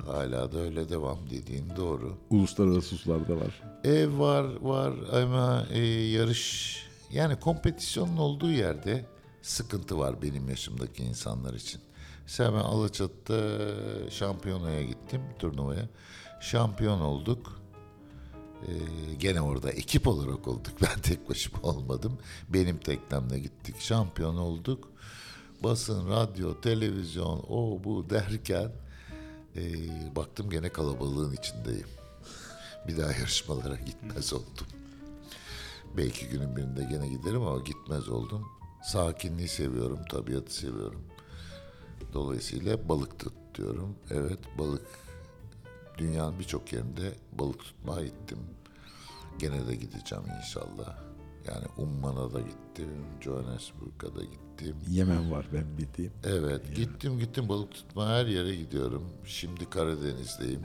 Hala 0.07 0.53
da 0.53 0.59
öyle 0.59 0.89
devam 0.89 1.19
dediğin 1.31 1.77
doğru. 1.77 2.19
Uluslararası 2.31 2.97
sularda 2.97 3.37
var. 3.37 3.63
Ev 3.85 4.19
var 4.19 4.45
var 4.61 4.95
ama 5.13 5.67
e, 5.71 5.81
yarış 5.89 6.77
yani 7.11 7.41
kompetisyonun 7.41 8.17
olduğu 8.17 8.51
yerde 8.51 9.07
sıkıntı 9.43 9.99
var 9.99 10.23
benim 10.23 10.49
yaşımdaki 10.49 11.03
insanlar 11.03 11.55
için. 11.55 11.81
Mesela 12.23 12.53
ben 12.53 12.59
Alaçatı'da 12.59 14.11
şampiyonaya 14.11 14.83
gittim 14.83 15.21
turnuvaya. 15.39 15.89
Şampiyon 16.41 17.01
olduk. 17.01 17.61
Ee, 18.63 18.73
gene 19.19 19.41
orada 19.41 19.71
ekip 19.71 20.07
olarak 20.09 20.49
olduk. 20.49 20.73
Ben 20.83 21.01
tek 21.03 21.29
başıma 21.29 21.63
olmadım. 21.63 22.19
Benim 22.49 22.79
teknemle 22.79 23.39
gittik. 23.39 23.81
Şampiyon 23.81 24.37
olduk. 24.37 24.92
Basın, 25.65 26.11
radyo, 26.11 26.61
televizyon, 26.61 27.45
o 27.49 27.85
bu 27.85 28.11
derken 28.11 28.73
e, 29.57 29.63
baktım 30.17 30.51
gene 30.51 30.69
kalabalığın 30.69 31.33
içindeyim. 31.33 31.87
Bir 32.89 32.99
daha 32.99 33.13
yarışmalara 33.13 33.77
gitmez 33.77 34.33
oldum. 34.33 34.67
Belki 35.97 36.29
günün 36.29 36.57
birinde 36.57 36.85
gene 36.85 37.09
giderim 37.09 37.43
ama 37.43 37.63
gitmez 37.65 38.09
oldum. 38.09 38.49
Sakinliği 38.85 39.49
seviyorum, 39.49 39.99
tabiatı 40.11 40.55
seviyorum. 40.55 41.03
Dolayısıyla 42.13 42.89
balık 42.89 43.19
tut 43.19 43.33
diyorum. 43.55 43.97
Evet 44.11 44.39
balık 44.59 44.87
dünyanın 45.99 46.39
birçok 46.39 46.73
yerinde 46.73 47.15
balık 47.33 47.59
tutmaya 47.59 48.07
gittim. 48.07 48.39
Gene 49.39 49.67
de 49.67 49.75
gideceğim 49.75 50.25
inşallah. 50.39 51.12
Yani 51.49 51.65
Umman'a 51.77 52.35
da 52.35 52.41
gittim, 52.41 52.91
Johannesburg'a 53.21 54.17
da 54.17 54.25
gittim. 54.25 54.77
Yemen 54.89 55.33
var 55.33 55.47
ben 55.53 55.79
bildiğim. 55.79 56.13
Evet 56.25 56.77
gittim 56.77 57.19
gittim 57.19 57.49
balık 57.49 57.73
tutma 57.73 58.09
her 58.09 58.27
yere 58.27 58.57
gidiyorum. 58.57 59.05
Şimdi 59.25 59.71
Karadeniz'deyim. 59.71 60.63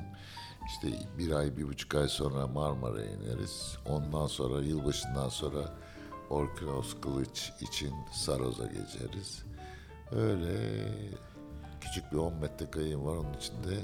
İşte 0.68 0.88
bir 1.18 1.32
ay 1.32 1.58
bir 1.58 1.68
buçuk 1.68 1.96
ay 1.96 2.08
sonra 2.08 2.48
Marmara'ya 2.48 3.12
ineriz. 3.12 3.78
Ondan 3.86 4.28
sonra 4.28 4.62
yılbaşından 4.62 5.30
sonra 5.30 5.74
Orkinos 6.30 6.96
Kılıç 7.02 7.52
için 7.62 7.94
Saroz'a 8.12 8.66
geçeriz. 8.66 9.44
Öyle 10.12 10.58
küçük 11.82 12.12
bir 12.12 12.18
10 12.18 12.34
metre 12.34 12.72
kayığım 12.72 13.06
var 13.06 13.16
onun 13.16 13.34
içinde 13.34 13.80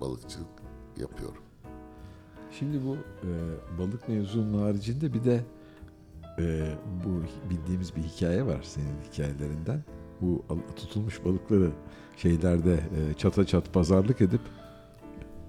balıkçılık 0.00 0.48
yapıyorum. 0.96 1.42
Şimdi 2.58 2.86
bu 2.86 2.96
e, 2.96 3.30
balık 3.78 4.08
mevzunun 4.08 4.62
haricinde 4.62 5.14
bir 5.14 5.24
de 5.24 5.44
e, 6.38 6.74
bu 7.04 7.22
bildiğimiz 7.50 7.96
bir 7.96 8.02
hikaye 8.02 8.46
var 8.46 8.62
senin 8.62 8.96
hikayelerinden. 9.12 9.84
Bu 10.20 10.44
tutulmuş 10.76 11.24
balıkları 11.24 11.70
şeylerde 12.16 12.74
e, 12.74 13.14
çata 13.14 13.46
çat 13.46 13.72
pazarlık 13.72 14.20
edip 14.20 14.40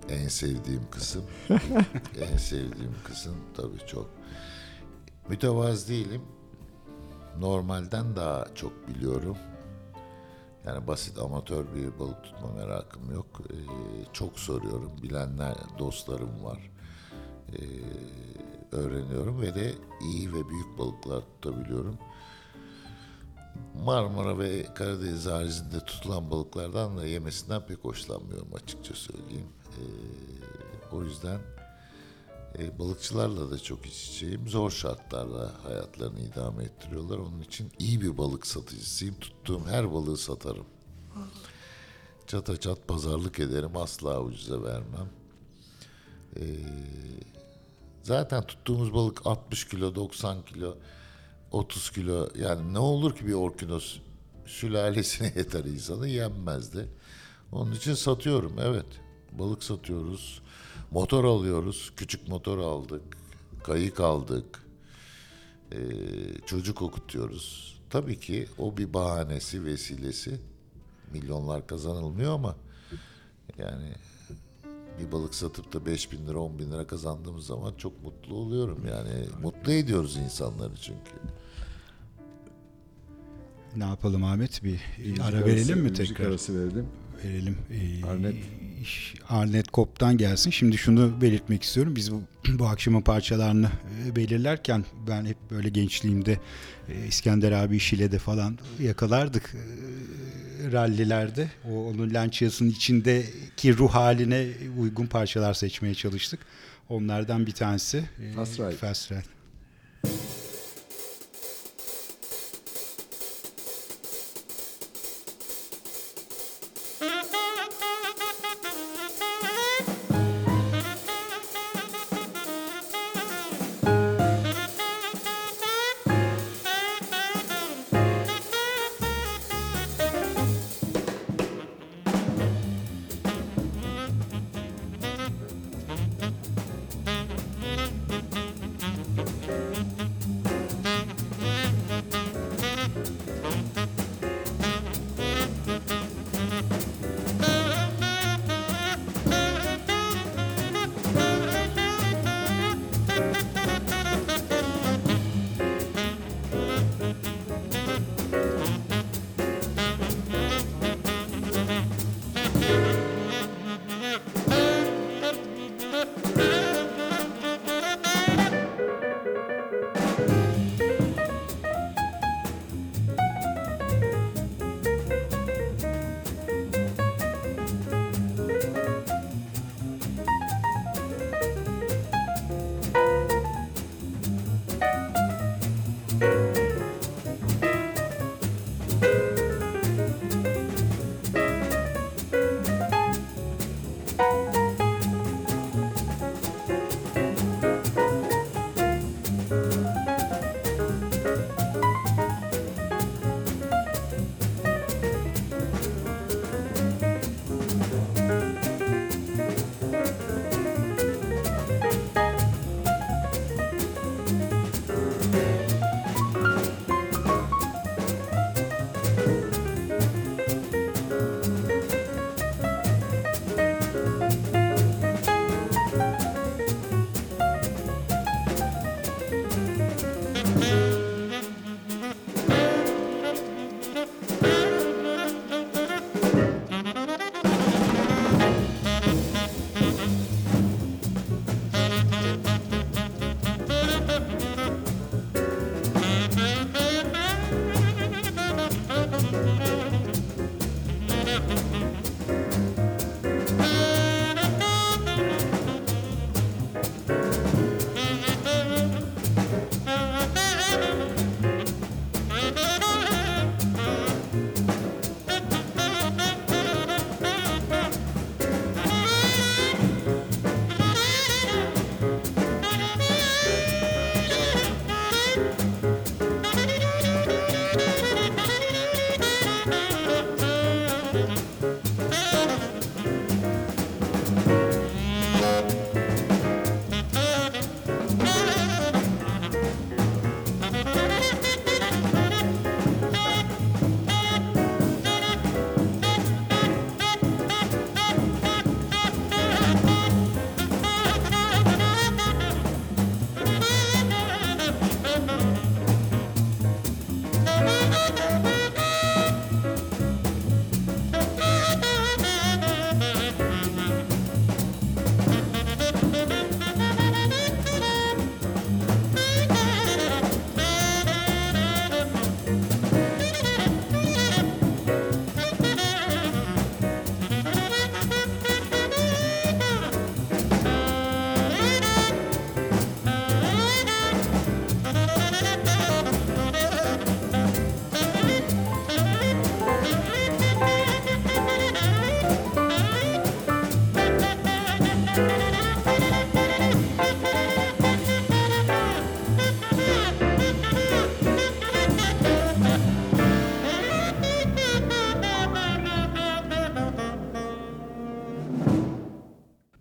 En 0.10 0.28
sevdiğim 0.28 0.90
kısım. 0.92 1.24
en 2.22 2.38
sevdiğim 2.38 2.96
kısım 3.04 3.36
tabii 3.58 3.88
çok. 3.88 4.10
Mütevaz 5.30 5.90
değilim. 5.90 6.22
Normalden 7.40 8.16
daha 8.16 8.46
çok 8.56 8.88
biliyorum. 8.88 9.38
Yani 10.66 10.88
basit 10.88 11.20
amatör 11.20 11.66
bir 11.76 12.00
balık 12.00 12.24
tutma 12.24 12.52
merakım 12.52 13.14
yok. 13.14 13.42
Ee, 13.50 13.56
çok 14.14 14.40
soruyorum. 14.40 14.92
Bilenler, 15.04 15.56
dostlarım 15.80 16.44
var. 16.44 16.72
Ee, 17.54 17.60
öğreniyorum 18.76 19.42
ve 19.42 19.56
de 19.56 19.74
iyi 20.02 20.34
ve 20.34 20.50
büyük 20.50 20.78
balıklar 20.78 21.22
tutabiliyorum. 21.22 21.98
Marmara 23.84 24.40
ve 24.40 24.74
Karadeniz 24.74 25.26
haricinde 25.26 25.80
tutulan 25.80 26.32
balıklardan 26.32 26.98
da 26.98 27.06
yemesinden 27.06 27.66
pek 27.66 27.78
hoşlanmıyorum 27.78 28.48
açıkça 28.54 28.94
söyleyeyim. 28.94 29.48
Ee, 29.68 30.96
o 30.96 31.04
yüzden 31.04 31.40
e, 32.60 32.80
balıkçılarla 32.80 33.52
da 33.52 33.60
çok 33.60 33.86
iç 33.86 34.10
içeyim. 34.10 34.48
Zor 34.48 34.72
şartlarla 34.72 35.52
hayatlarını 35.64 36.20
idame 36.20 36.64
ettiriyorlar. 36.64 37.18
Onun 37.18 37.42
için 37.42 37.72
iyi 37.80 38.02
bir 38.02 38.18
balık 38.18 38.48
satıcısıyım. 38.48 39.16
Tuttuğum 39.16 39.66
her 39.68 39.94
balığı 39.94 40.18
satarım. 40.18 40.66
Çata 42.28 42.60
çat 42.60 42.88
pazarlık 42.88 43.40
ederim. 43.40 43.78
Asla 43.78 44.22
ucuza 44.22 44.64
vermem. 44.64 45.10
Ee, 46.36 46.44
zaten 48.06 48.44
tuttuğumuz 48.44 48.94
balık 48.94 49.28
60 49.28 49.68
kilo, 49.68 49.96
90 49.96 50.46
kilo, 50.46 50.78
30 51.52 51.92
kilo. 51.92 52.30
Yani 52.36 52.74
ne 52.74 52.80
olur 52.80 53.16
ki 53.16 53.28
bir 53.28 53.34
orkinos 53.34 53.98
sülalesine 54.46 55.28
yeter 55.36 55.66
insanı 55.66 56.08
yenmez 56.08 56.74
de. 56.74 56.86
Onun 57.52 57.72
için 57.72 57.94
satıyorum 57.94 58.54
evet. 58.60 58.86
Balık 59.32 59.64
satıyoruz. 59.64 60.42
Motor 60.92 61.24
alıyoruz. 61.24 61.92
Küçük 61.96 62.28
motor 62.28 62.58
aldık. 62.58 63.02
Kayık 63.64 64.00
aldık. 64.00 64.64
Ee, 65.72 65.78
çocuk 66.46 66.82
okutuyoruz. 66.82 67.76
Tabii 67.90 68.20
ki 68.20 68.48
o 68.58 68.78
bir 68.78 68.94
bahanesi, 68.94 69.66
vesilesi. 69.66 70.40
Milyonlar 71.14 71.68
kazanılmıyor 71.68 72.34
ama 72.34 72.56
yani 73.58 73.94
bir 75.00 75.12
balık 75.12 75.36
satıp 75.36 75.74
da 75.74 75.86
5 75.86 76.12
bin 76.12 76.28
lira 76.28 76.40
10 76.40 76.60
bin 76.60 76.72
lira 76.72 76.88
kazandığımız 76.88 77.46
zaman 77.46 77.74
çok 77.78 78.04
mutlu 78.04 78.36
oluyorum 78.36 78.80
yani 78.90 79.26
mutlu 79.42 79.72
ediyoruz 79.72 80.18
insanları 80.18 80.76
çünkü. 80.82 81.12
Ne 83.76 83.84
yapalım 83.84 84.24
Ahmet? 84.24 84.64
Bir 84.64 84.80
Müzik 84.98 85.20
ara 85.20 85.28
arası- 85.28 85.46
verelim 85.46 85.78
mi 85.78 85.90
müzik 85.90 86.08
tekrar? 86.08 86.30
arası 86.30 86.60
verelim. 86.66 86.86
Verelim. 87.26 87.58
Ee, 87.72 88.06
Arnet. 88.08 88.36
iş- 88.82 89.14
Arnet 89.30 89.68
Kop'tan 89.72 90.18
gelsin. 90.18 90.52
Şimdi 90.52 90.78
şunu 90.78 91.22
belirtmek 91.22 91.64
istiyorum. 91.64 91.96
Biz 91.96 92.12
bu, 92.12 92.22
bu 92.60 92.66
akşamın 92.66 93.02
parçalarını 93.02 93.70
e, 94.08 94.16
belirlerken 94.16 94.86
ben 95.08 95.26
hep 95.26 95.38
böyle 95.52 95.70
gençliğimde 95.70 96.40
e, 96.90 97.08
İskender 97.08 97.52
abi 97.52 97.80
Şile'de 97.80 98.20
falan 98.20 98.58
yakalardık 98.80 99.56
e, 99.56 99.62
rallilerde. 100.72 101.50
O 101.72 101.88
onun 101.88 102.14
Lancias'ın 102.14 102.70
içindeki 102.70 103.78
ruh 103.78 103.90
haline 103.90 104.48
uygun 104.80 105.06
parçalar 105.06 105.54
seçmeye 105.54 105.96
çalıştık. 105.96 106.40
Onlardan 106.90 107.46
bir 107.46 107.52
tanesi 107.52 108.04
e, 108.24 108.32
Fast 108.34 108.60
Ride. 108.60 108.72
Fast 108.72 109.12
Ride. 109.12 109.35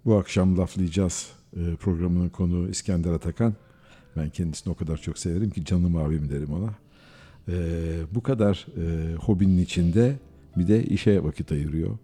Bu 0.05 0.17
akşam 0.17 0.59
laflayacağız 0.59 1.29
e, 1.57 1.77
programının 1.77 2.29
konuğu 2.29 2.69
İskender 2.69 3.13
Atakan. 3.13 3.55
Ben 4.17 4.31
kendisini 4.31 4.73
o 4.73 4.75
kadar 4.75 4.97
çok 4.97 5.19
severim 5.19 5.51
ki 5.51 5.65
canım 5.65 5.97
abim 5.97 6.31
derim 6.31 6.53
ona. 6.53 6.75
E, 7.49 7.57
bu 8.15 8.23
kadar 8.23 8.67
e, 8.77 9.15
hobinin 9.15 9.63
içinde 9.63 10.17
bir 10.57 10.69
de 10.69 10.85
işe 10.85 11.25
vakit 11.25 11.53
ayırıyor. 11.53 11.99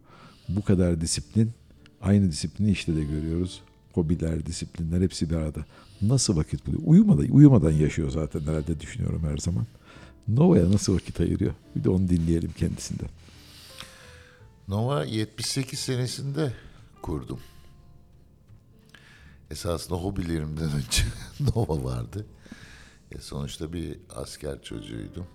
Bu 0.49 0.65
kadar 0.65 1.01
disiplin, 1.01 1.51
aynı 2.01 2.31
disiplini 2.31 2.71
işte 2.71 2.97
de 2.97 3.05
görüyoruz. 3.05 3.61
Hobiler, 3.93 4.47
disiplinler 4.47 5.01
hepsi 5.01 5.31
bir 5.31 5.35
arada. 5.35 5.65
Nasıl 6.03 6.37
vakit 6.37 6.67
buluyor? 6.67 6.83
Uyumadan, 6.87 7.27
uyumadan 7.31 7.71
yaşıyor 7.71 8.11
zaten 8.11 8.41
herhalde 8.41 8.81
düşünüyorum 8.81 9.23
her 9.31 9.37
zaman. 9.37 9.67
Nova'ya 10.29 10.73
nasıl 10.73 10.95
vakit 10.95 11.21
ayırıyor? 11.21 11.55
Bir 11.77 11.85
de 11.85 11.91
onu 11.91 12.09
dinleyelim 12.09 12.53
kendisinden. 12.57 13.09
Nova 14.69 15.05
78 15.05 15.79
senesinde 15.79 16.53
kurdum. 17.03 17.39
Esasında 19.51 19.99
hobilerimden 19.99 20.71
önce 20.73 21.03
Nova 21.55 21.85
vardı. 21.85 22.27
E 23.13 23.19
sonuçta 23.19 23.73
bir 23.73 24.01
asker 24.11 24.63
çocuğuydum. 24.63 25.27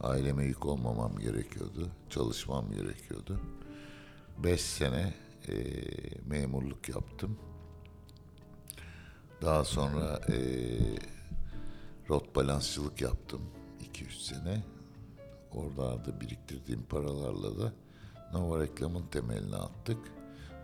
Aileme 0.00 0.44
yük 0.44 0.66
olmamam 0.66 1.18
gerekiyordu. 1.18 1.88
Çalışmam 2.10 2.72
gerekiyordu. 2.72 3.40
Beş 4.38 4.60
sene 4.60 5.14
e, 5.48 5.54
memurluk 6.26 6.88
yaptım. 6.88 7.38
Daha 9.42 9.64
sonra 9.64 10.20
e, 10.28 10.36
rot 12.08 12.36
balansçılık 12.36 13.00
yaptım 13.00 13.40
2-3 13.94 14.22
sene. 14.22 14.64
Oralarda 15.52 16.20
biriktirdiğim 16.20 16.82
paralarla 16.82 17.58
da 17.58 17.72
Nova 18.32 18.60
Reklam'ın 18.60 19.06
temelini 19.06 19.56
attık. 19.56 19.98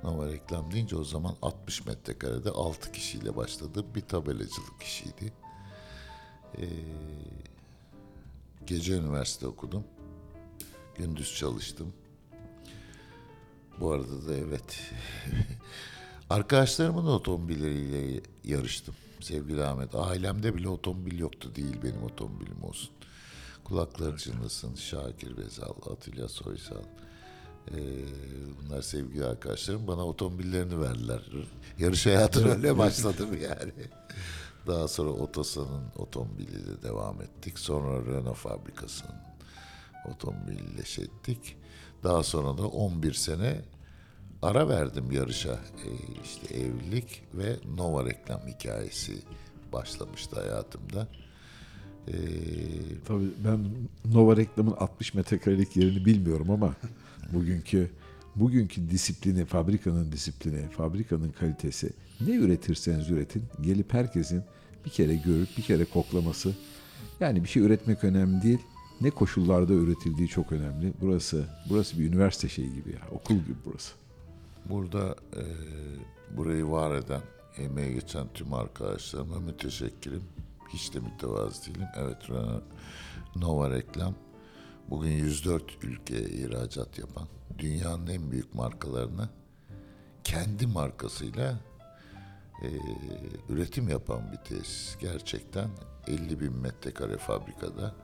Nova 0.05 0.27
Reklam 0.27 0.71
deyince 0.73 0.97
o 0.97 1.05
zaman 1.05 1.37
60 1.43 1.87
metrekarede 1.87 2.51
6 2.51 2.93
kişiyle 2.93 3.37
başladı. 3.37 3.85
Bir 3.95 4.01
tabelacılık 4.01 4.83
işiydi. 4.83 5.33
Ee, 6.59 6.67
gece 8.67 8.95
üniversite 8.95 9.47
okudum. 9.47 9.85
Gündüz 10.95 11.37
çalıştım. 11.37 11.93
Bu 13.81 13.93
arada 13.93 14.27
da 14.29 14.35
evet. 14.35 14.81
Arkadaşlarımın 16.31 17.07
otomobilleriyle 17.07 18.21
yarıştım. 18.45 18.95
Sevgili 19.21 19.65
Ahmet. 19.65 19.95
Ailemde 19.95 20.55
bile 20.55 20.69
otomobil 20.69 21.19
yoktu. 21.19 21.51
Değil 21.57 21.77
benim 21.83 22.03
otomobilim 22.03 22.65
olsun. 22.65 22.91
Kulakları 23.65 24.17
çınlasın. 24.17 24.75
Şakir 24.75 25.37
Bezal, 25.37 25.75
Atilla 25.93 26.29
Soysal. 26.29 26.85
Ee, 27.71 27.77
bunlar 28.63 28.83
sevgili 28.83 29.25
arkadaşlarım. 29.25 29.87
Bana 29.87 30.05
otomobillerini 30.07 30.81
verdiler. 30.81 31.21
Yarış 31.79 32.07
hayatına 32.07 32.53
öyle 32.53 32.79
başladım 32.79 33.29
yani. 33.43 33.73
Daha 34.67 34.89
sonra 34.89 35.11
Otosan'ın 35.11 35.85
otomobiliyle 35.97 36.83
devam 36.83 37.23
ettik. 37.23 37.59
Sonra 37.59 38.07
Renault 38.07 38.37
fabrikasının 38.37 39.17
otomobiliyle 40.15 40.85
şey 40.85 41.05
ettik. 41.05 41.57
Daha 42.05 42.23
sonra 42.23 42.59
da 42.59 42.67
11 42.67 43.13
sene 43.13 43.61
ara 44.43 44.69
verdim 44.69 45.13
yarışa. 45.13 45.53
Ee, 45.53 45.89
işte 46.25 46.55
evlilik 46.55 47.23
ve 47.35 47.57
Nova 47.77 48.05
reklam 48.07 48.41
hikayesi 48.47 49.19
başlamıştı 49.73 50.41
hayatımda. 50.41 51.09
Ee, 52.09 52.13
Tabii 53.07 53.29
ben 53.45 53.67
Nova 54.13 54.37
reklamın 54.37 54.73
60 54.73 55.15
metrekarelik 55.15 55.77
yerini 55.77 56.05
bilmiyorum 56.05 56.51
ama 56.51 56.75
bugünkü 57.33 57.91
bugünkü 58.37 58.91
disiplini, 58.91 59.45
fabrikanın 59.45 60.13
disiplini, 60.13 60.69
fabrikanın 60.69 61.31
kalitesi 61.31 61.91
ne 62.21 62.35
üretirseniz 62.35 63.11
üretin 63.11 63.45
gelip 63.61 63.95
herkesin 63.95 64.43
bir 64.85 64.91
kere 64.91 65.15
görüp 65.15 65.49
bir 65.57 65.63
kere 65.63 65.85
koklaması. 65.85 66.55
Yani 67.21 67.45
bir 67.45 67.49
şey 67.49 67.63
üretmek 67.63 68.05
önemli 68.05 68.43
değil. 68.43 68.59
Ne 69.01 69.11
koşullarda 69.11 69.73
üretildiği 69.73 70.29
çok 70.29 70.53
önemli. 70.53 70.93
Burası 71.01 71.45
burası 71.71 71.99
bir 71.99 72.09
üniversite 72.09 72.49
şeyi 72.49 72.75
gibi 72.75 72.91
ya. 72.91 73.01
Okul 73.11 73.35
gibi 73.35 73.55
burası. 73.65 73.93
Burada 74.71 75.17
e, 75.37 75.43
burayı 76.37 76.67
var 76.67 76.95
eden, 76.95 77.21
emeği 77.59 77.95
geçen 77.95 78.27
tüm 78.35 78.53
arkadaşlarıma 78.53 79.41
müteşekkirim. 79.41 80.23
Hiç 80.73 80.95
de 80.95 81.01
mütevazı 81.01 81.67
değilim. 81.67 81.87
Evet, 81.97 82.17
Nova 83.37 83.71
Reklam 83.71 84.15
bugün 84.91 85.11
104 85.11 85.85
ülkeye 85.85 86.29
ihracat 86.29 86.99
yapan, 86.99 87.29
dünyanın 87.59 88.07
en 88.07 88.31
büyük 88.31 88.55
markalarını 88.55 89.29
kendi 90.25 90.67
markasıyla 90.67 91.61
e, 92.63 92.69
üretim 93.49 93.89
yapan 93.89 94.33
bir 94.33 94.37
tesis. 94.37 94.99
Gerçekten 95.01 95.69
50 96.07 96.41
bin 96.41 96.53
metrekare 96.53 97.17
fabrikada 97.17 97.95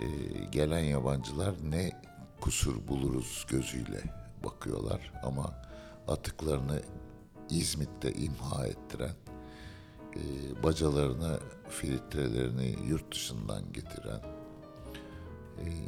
e, 0.00 0.06
gelen 0.52 0.84
yabancılar 0.84 1.54
ne 1.70 1.92
kusur 2.40 2.88
buluruz 2.88 3.46
gözüyle 3.48 4.02
bakıyorlar 4.44 5.12
ama 5.22 5.54
atıklarını 6.08 6.80
İzmit'te 7.50 8.12
imha 8.12 8.66
ettiren, 8.66 9.14
e, 10.16 10.22
bacalarını, 10.62 11.38
filtrelerini 11.68 12.76
yurt 12.88 13.14
dışından 13.14 13.72
getiren, 13.72 14.35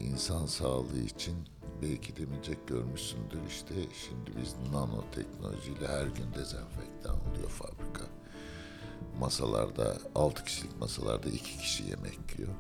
insan 0.01 0.47
sağlığı 0.47 1.01
için 1.01 1.35
belki 1.83 2.17
demeyecek 2.17 2.69
görmüşsündür 2.69 3.39
işte 3.49 3.75
şimdi 3.75 4.31
biz 4.43 4.73
nanoteknolojiyle 4.73 5.89
her 5.89 6.07
gün 6.07 6.35
dezenfektan 6.35 7.17
oluyor 7.31 7.49
fabrika. 7.49 8.05
Masalarda, 9.21 9.97
altı 10.15 10.45
kişilik 10.45 10.79
masalarda 10.81 11.29
iki 11.29 11.59
kişi 11.59 11.85
yemek 11.85 12.19
yiyor. 12.39 12.53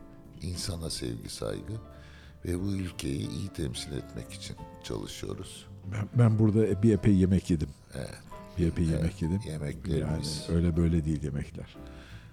İnsana 0.43 0.91
sevgi, 0.91 1.29
saygı 1.29 1.73
ve 2.45 2.61
bu 2.63 2.67
ülkeyi 2.73 3.31
iyi 3.31 3.49
temsil 3.49 3.93
etmek 3.93 4.33
için 4.33 4.57
çalışıyoruz. 4.85 5.67
Ben, 5.93 6.09
ben 6.19 6.39
burada 6.39 6.83
bir 6.83 6.93
epey 6.93 7.15
yemek 7.15 7.51
yedim. 7.51 7.69
Evet. 7.95 8.19
Bir 8.59 8.67
epey 8.67 8.85
yemek 8.85 9.23
yedim. 9.23 9.41
Yani 9.47 9.53
Yemeklerimiz. 9.53 10.47
öyle 10.49 10.77
böyle 10.77 11.05
değil 11.05 11.23
yemekler. 11.23 11.77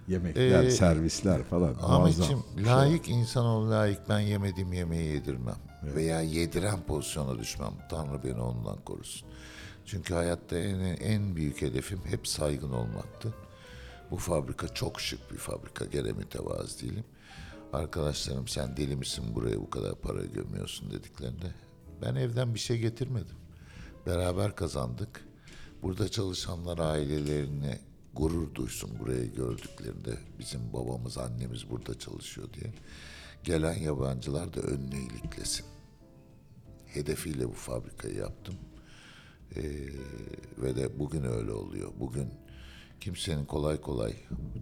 Yemekler, 0.08 0.64
Ee, 0.64 0.70
servisler 0.70 1.42
falan. 1.44 1.74
Ahmetciğim 1.82 2.38
muazzam. 2.54 2.66
layık 2.66 3.08
insan 3.08 3.44
ol 3.46 3.70
layık 3.70 4.08
ben 4.08 4.20
yemediğim 4.20 4.72
yemeği 4.72 5.12
yedirmem. 5.14 5.56
Veya 5.82 6.20
yediren 6.20 6.82
pozisyona 6.82 7.38
düşmem. 7.38 7.72
Tanrı 7.90 8.24
beni 8.24 8.40
ondan 8.40 8.76
korusun. 8.84 9.28
Çünkü 9.86 10.14
hayatta 10.14 10.58
en, 10.58 10.78
en 10.80 11.36
büyük 11.36 11.62
hedefim 11.62 12.00
hep 12.04 12.28
saygın 12.28 12.70
olmaktı. 12.72 13.34
Bu 14.10 14.16
fabrika 14.16 14.68
çok 14.68 15.00
şık 15.00 15.32
bir 15.32 15.38
fabrika. 15.38 15.84
Gene 15.84 16.12
mütevazı 16.12 16.82
değilim. 16.82 17.04
Arkadaşlarım 17.72 18.48
sen 18.48 18.76
deli 18.76 18.96
misin 18.96 19.24
buraya 19.34 19.56
bu 19.60 19.70
kadar 19.70 19.94
para 19.94 20.24
gömüyorsun 20.24 20.90
dediklerinde 20.90 21.54
ben 22.02 22.14
evden 22.14 22.54
bir 22.54 22.58
şey 22.58 22.78
getirmedim. 22.78 23.36
Beraber 24.06 24.56
kazandık. 24.56 25.24
Burada 25.82 26.08
çalışanlar 26.08 26.78
ailelerine 26.78 27.78
gurur 28.16 28.54
duysun 28.54 28.98
burayı 28.98 29.34
gördüklerinde 29.34 30.18
bizim 30.38 30.72
babamız 30.72 31.18
annemiz 31.18 31.70
burada 31.70 31.98
çalışıyor 31.98 32.48
diye. 32.52 32.72
Gelen 33.44 33.74
yabancılar 33.74 34.54
da 34.54 34.60
önüne 34.60 34.98
iliklesin. 34.98 35.66
Hedefiyle 36.86 37.48
bu 37.48 37.52
fabrikayı 37.52 38.14
yaptım. 38.14 38.54
Ee, 39.56 39.62
ve 40.58 40.76
de 40.76 40.98
bugün 40.98 41.24
öyle 41.24 41.52
oluyor. 41.52 41.92
Bugün 42.00 42.28
kimsenin 43.00 43.44
kolay 43.44 43.80
kolay 43.80 44.12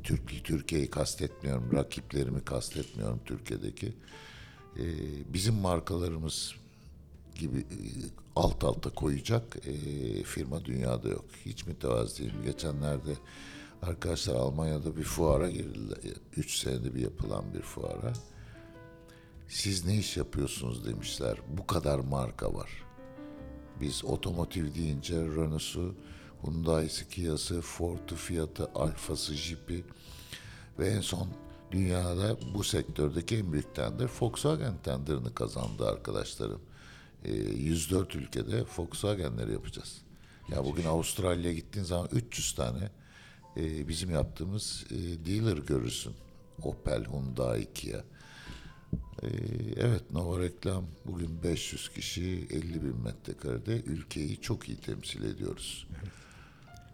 Türk 0.02 0.44
Türkiye'yi 0.44 0.90
kastetmiyorum, 0.90 1.72
rakiplerimi 1.72 2.44
kastetmiyorum 2.44 3.20
Türkiye'deki. 3.24 3.94
Ee, 4.78 4.84
bizim 5.32 5.54
markalarımız 5.54 6.54
gibi 7.34 7.58
e, 7.58 7.78
alt 8.36 8.64
alta 8.64 8.90
koyacak 8.90 9.56
e, 9.66 9.72
firma 10.22 10.64
dünyada 10.64 11.08
yok. 11.08 11.24
Hiç 11.46 11.66
mütevazı 11.66 12.18
değilim. 12.18 12.42
Geçenlerde 12.44 13.14
arkadaşlar 13.82 14.34
Almanya'da 14.34 14.96
bir 14.96 15.02
fuara 15.02 15.50
girdiler. 15.50 15.98
Üç 16.36 16.58
senede 16.58 16.94
bir 16.94 17.00
yapılan 17.00 17.54
bir 17.54 17.62
fuara. 17.62 18.12
Siz 19.48 19.86
ne 19.86 19.96
iş 19.98 20.16
yapıyorsunuz 20.16 20.86
demişler. 20.86 21.38
Bu 21.58 21.66
kadar 21.66 21.98
marka 21.98 22.54
var. 22.54 22.70
Biz 23.80 24.04
otomotiv 24.04 24.74
deyince 24.74 25.14
Renault'su, 25.14 25.94
Hyundai'si, 26.42 27.08
Kia'sı, 27.08 27.60
Ford'u, 27.60 28.14
Fiat'ı, 28.16 28.70
Alfa'sı, 28.74 29.34
Jeep'i 29.34 29.84
ve 30.78 30.88
en 30.88 31.00
son 31.00 31.28
dünyada 31.70 32.36
bu 32.54 32.64
sektördeki 32.64 33.36
en 33.36 33.52
büyük 33.52 33.74
tender 33.74 34.08
Volkswagen 34.20 34.78
tenderini 34.82 35.34
kazandı 35.34 35.88
arkadaşlarım. 35.88 36.60
Ee, 37.24 37.32
104 37.32 38.14
ülkede 38.16 38.64
Volkswagen'leri 38.78 39.52
yapacağız. 39.52 40.02
Ya 40.52 40.64
bugün 40.64 40.84
Avustralya'ya 40.84 41.52
gittiğin 41.52 41.84
zaman 41.84 42.08
300 42.12 42.54
tane 42.54 42.90
e, 43.56 43.88
bizim 43.88 44.10
yaptığımız 44.10 44.84
e, 44.90 44.96
dealer 45.26 45.56
görürsün. 45.58 46.12
Opel, 46.62 47.04
Hyundai, 47.04 47.68
Kia. 47.74 48.04
Ee, 49.22 49.28
evet 49.76 50.10
Nova 50.10 50.40
Reklam 50.40 50.84
bugün 51.06 51.42
500 51.42 51.88
kişi 51.88 52.46
50 52.50 52.82
bin 52.82 52.96
metrekarede 52.96 53.80
ülkeyi 53.82 54.40
çok 54.40 54.68
iyi 54.68 54.76
temsil 54.76 55.22
ediyoruz. 55.22 55.86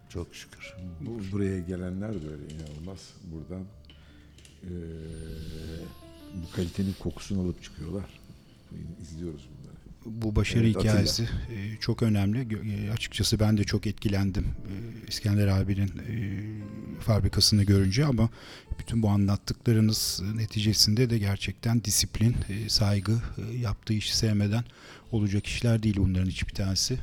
Çok 0.09 0.35
şükür. 0.35 0.75
Bu, 1.01 1.33
buraya 1.33 1.59
gelenler 1.61 2.23
de 2.23 2.29
öyle 2.29 2.55
inanılmaz. 2.55 3.13
Buradan 3.25 3.65
eee, 4.63 4.71
bu 6.35 6.57
kalitenin 6.57 6.95
kokusunu 6.99 7.43
alıp 7.43 7.63
çıkıyorlar. 7.63 8.21
İzliyoruz 9.03 9.49
bunları. 9.49 9.70
Bu 10.07 10.37
başarı 10.37 10.65
Evet, 10.65 10.77
Atilla. 10.77 10.93
hikayesi 10.93 11.23
e, 11.23 11.77
çok 11.81 12.03
önemli. 12.03 12.39
E, 12.73 12.91
açıkçası 12.91 13.41
ben 13.41 13.59
de 13.59 13.65
çok 13.65 13.87
etkilendim 13.87 14.45
e, 14.45 15.09
İskender 15.09 15.47
abinin 15.47 15.91
fabrikasını 17.01 17.65
görünce 17.65 18.05
ama 18.05 18.29
bütün 18.79 19.03
bu 19.03 19.09
anlattıklarınız 19.09 20.23
neticesinde 20.35 21.11
de 21.11 21.19
gerçekten 21.19 21.85
disiplin, 21.85 22.37
saygı, 22.69 23.19
yaptığı 23.61 23.93
işi 23.95 24.17
sevmeden 24.17 24.65
olacak 25.13 25.47
işler 25.47 25.83
değil 25.83 25.97
bunların 25.99 26.31
hiçbir 26.31 26.55
tanesi. 26.55 26.99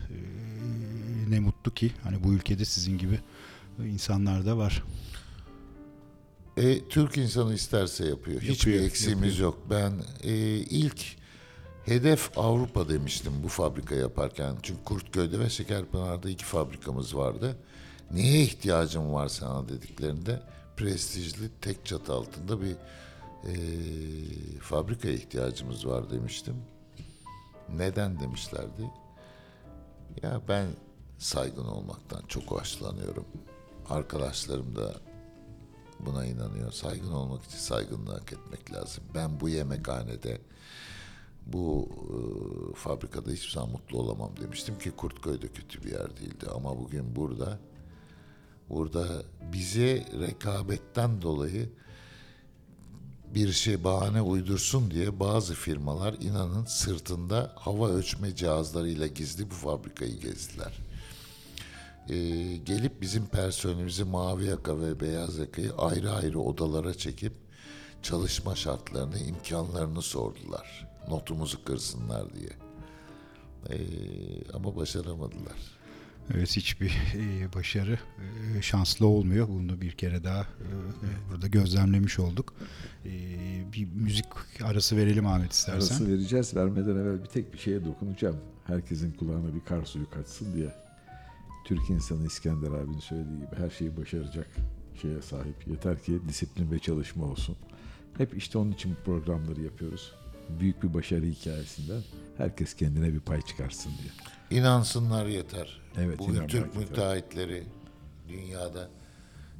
Ne 1.29 1.39
mutlu 1.39 1.73
ki 1.73 1.91
hani 2.03 2.23
bu 2.23 2.33
ülkede 2.33 2.65
sizin 2.65 2.97
gibi 2.97 3.19
insanlar 3.85 4.45
da 4.45 4.57
var. 4.57 4.83
E, 6.57 6.87
Türk 6.89 7.17
insanı 7.17 7.53
isterse 7.53 8.05
yapıyor. 8.05 8.41
Hiçbir 8.41 8.71
Yapıyor, 8.71 8.83
eksiğimiz 8.91 9.39
yok. 9.39 9.67
Ben 9.69 9.93
e, 10.23 10.33
ilk 10.57 11.16
hedef 11.87 12.37
Avrupa 12.37 12.89
demiştim 12.89 13.33
bu 13.43 13.47
fabrika 13.47 13.95
yaparken. 13.95 14.55
Çünkü 14.63 14.83
Kurtköy'de 14.83 15.39
ve 15.39 15.49
Şekerpınar'da 15.49 16.29
iki 16.29 16.45
fabrikamız 16.45 17.15
vardı. 17.15 17.57
Neye 18.11 18.41
ihtiyacım 18.41 19.13
var 19.13 19.27
sana 19.27 19.69
dediklerinde 19.69 20.41
prestijli 20.77 21.49
tek 21.61 21.85
çatı 21.85 22.13
altında 22.13 22.61
bir 22.61 22.75
e, 23.47 23.53
fabrikaya 24.59 25.13
ihtiyacımız 25.13 25.87
var 25.87 26.09
demiştim. 26.09 26.55
Neden 27.75 28.19
demişlerdi? 28.19 28.91
Ya 30.23 30.41
ben 30.47 30.67
saygın 31.17 31.65
olmaktan 31.65 32.21
çok 32.27 32.43
hoşlanıyorum. 32.43 33.25
Arkadaşlarım 33.89 34.75
da 34.75 34.93
buna 35.99 36.25
inanıyor. 36.25 36.71
Saygın 36.71 37.11
olmak 37.11 37.43
için 37.43 37.57
saygınlığı 37.57 38.13
hak 38.13 38.33
etmek 38.33 38.73
lazım. 38.73 39.03
Ben 39.15 39.39
bu 39.39 39.49
yemekhanede, 39.49 40.41
bu 41.53 41.89
e, 41.91 42.17
fabrikada 42.75 43.31
hiçbir 43.31 43.51
zaman 43.51 43.71
mutlu 43.71 43.99
olamam 43.99 44.31
demiştim 44.41 44.79
ki 44.79 44.91
Kurtköy'de 44.91 45.47
kötü 45.47 45.83
bir 45.83 45.91
yer 45.91 46.17
değildi. 46.17 46.45
Ama 46.55 46.79
bugün 46.79 47.15
burada, 47.15 47.59
burada 48.69 49.23
bize 49.53 50.05
rekabetten 50.19 51.21
dolayı 51.21 51.69
bir 53.35 53.51
şey 53.51 53.83
bahane 53.83 54.21
uydursun 54.21 54.91
diye 54.91 55.19
bazı 55.19 55.53
firmalar 55.53 56.13
inanın 56.13 56.65
sırtında 56.65 57.53
hava 57.55 57.89
ölçme 57.89 58.35
cihazlarıyla 58.35 59.07
gizli 59.07 59.49
bu 59.51 59.55
fabrikayı 59.55 60.19
gezdiler 60.19 60.87
e, 62.09 62.15
gelip 62.57 63.01
bizim 63.01 63.25
personelimizi 63.25 64.03
mavi 64.03 64.45
yaka 64.45 64.79
ve 64.79 64.99
beyaz 64.99 65.37
yakayı 65.37 65.73
ayrı 65.77 66.11
ayrı 66.11 66.39
odalara 66.39 66.93
çekip 66.93 67.33
çalışma 68.01 68.55
şartlarını, 68.55 69.19
imkanlarını 69.19 70.01
sordular. 70.01 70.87
Notumuzu 71.07 71.63
kırsınlar 71.63 72.33
diye. 72.33 72.49
E, 73.69 73.77
ama 74.53 74.75
başaramadılar. 74.75 75.77
Evet 76.35 76.55
hiçbir 76.55 76.97
e, 77.15 77.53
başarı 77.53 77.99
e, 78.57 78.61
şanslı 78.61 79.07
olmuyor. 79.07 79.47
Bunu 79.47 79.81
bir 79.81 79.91
kere 79.91 80.23
daha 80.23 80.41
e, 80.41 80.67
burada 81.31 81.47
gözlemlemiş 81.47 82.19
olduk. 82.19 82.53
Bir 83.73 83.85
müzik 83.85 84.25
arası 84.63 84.97
verelim 84.97 85.27
Ahmet 85.27 85.53
istersen. 85.53 85.95
Arası 85.95 86.07
vereceğiz. 86.11 86.55
Vermeden 86.55 86.95
evvel 86.95 87.23
bir 87.23 87.27
tek 87.29 87.53
bir 87.53 87.57
şeye 87.57 87.85
dokunacağım. 87.85 88.37
Herkesin 88.67 89.11
kulağına 89.11 89.55
bir 89.55 89.65
kar 89.65 89.85
suyu 89.85 90.09
kaçsın 90.09 90.53
diye. 90.55 90.75
Türk 91.65 91.89
insanı 91.89 92.25
İskender 92.27 92.71
abinin 92.71 92.99
söylediği 92.99 93.35
gibi 93.35 93.55
her 93.57 93.69
şeyi 93.69 93.97
başaracak 93.97 94.47
şeye 95.01 95.21
sahip. 95.21 95.67
Yeter 95.67 96.03
ki 96.03 96.19
disiplin 96.27 96.71
ve 96.71 96.79
çalışma 96.79 97.25
olsun. 97.25 97.55
Hep 98.17 98.37
işte 98.37 98.57
onun 98.57 98.71
için 98.71 98.91
bu 98.91 99.03
programları 99.03 99.61
yapıyoruz. 99.61 100.13
Büyük 100.49 100.83
bir 100.83 100.93
başarı 100.93 101.25
hikayesinden 101.25 102.01
herkes 102.37 102.73
kendine 102.73 103.13
bir 103.13 103.19
pay 103.19 103.41
çıkarsın 103.41 103.91
diye. 104.01 104.59
İnansınlar 104.61 105.25
yeter. 105.25 105.81
Evet, 105.97 106.19
Bugün 106.19 106.47
Türk 106.47 106.65
yeter. 106.65 106.81
müteahhitleri 106.81 107.63
dünyada 108.29 108.89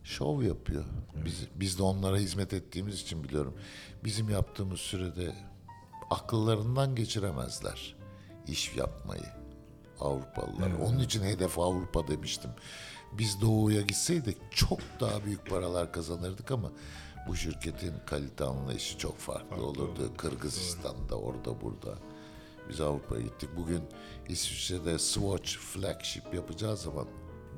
şov 0.03 0.41
yapıyor. 0.41 0.83
Biz, 1.25 1.47
biz 1.55 1.77
de 1.77 1.83
onlara 1.83 2.17
hizmet 2.17 2.53
ettiğimiz 2.53 3.01
için 3.01 3.23
biliyorum. 3.23 3.53
Bizim 4.05 4.29
yaptığımız 4.29 4.79
sürede 4.79 5.35
akıllarından 6.09 6.95
geçiremezler 6.95 7.95
iş 8.47 8.75
yapmayı 8.75 9.25
Avrupalılar. 9.99 10.71
Onun 10.71 10.99
için 10.99 11.23
hedef 11.23 11.59
Avrupa 11.59 12.07
demiştim. 12.07 12.51
Biz 13.17 13.41
doğuya 13.41 13.81
gitseydik 13.81 14.37
çok 14.51 14.79
daha 14.99 15.25
büyük 15.25 15.49
paralar 15.49 15.91
kazanırdık 15.93 16.51
ama 16.51 16.71
bu 17.27 17.35
şirketin 17.35 17.93
kalite 18.05 18.43
anlayışı 18.43 18.97
çok 18.97 19.17
farklı, 19.17 19.65
olurdu. 19.65 20.11
Kırgızistan'da, 20.17 21.15
orada 21.15 21.61
burada. 21.61 21.97
Biz 22.69 22.81
Avrupa'ya 22.81 23.21
gittik. 23.21 23.49
Bugün 23.57 23.81
İsviçre'de 24.29 24.99
Swatch 24.99 25.49
flagship 25.57 26.33
yapacağı 26.33 26.77
zaman 26.77 27.07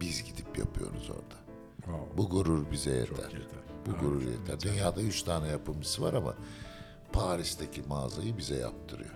biz 0.01 0.23
gidip 0.23 0.57
yapıyoruz 0.57 1.09
orada. 1.09 1.39
Wow. 1.75 2.17
Bu 2.17 2.29
gurur 2.29 2.71
bize 2.71 2.91
yeter. 2.91 3.15
yeter. 3.15 3.59
Bu 3.85 3.91
gurur 3.91 4.21
yeter. 4.21 4.59
Dünyada 4.59 5.01
üç 5.01 5.23
tane 5.23 5.47
yapımcısı 5.47 6.01
var 6.01 6.13
ama 6.13 6.35
Paris'teki 7.13 7.81
mağazayı 7.81 8.37
bize 8.37 8.55
yaptırıyor. 8.55 9.13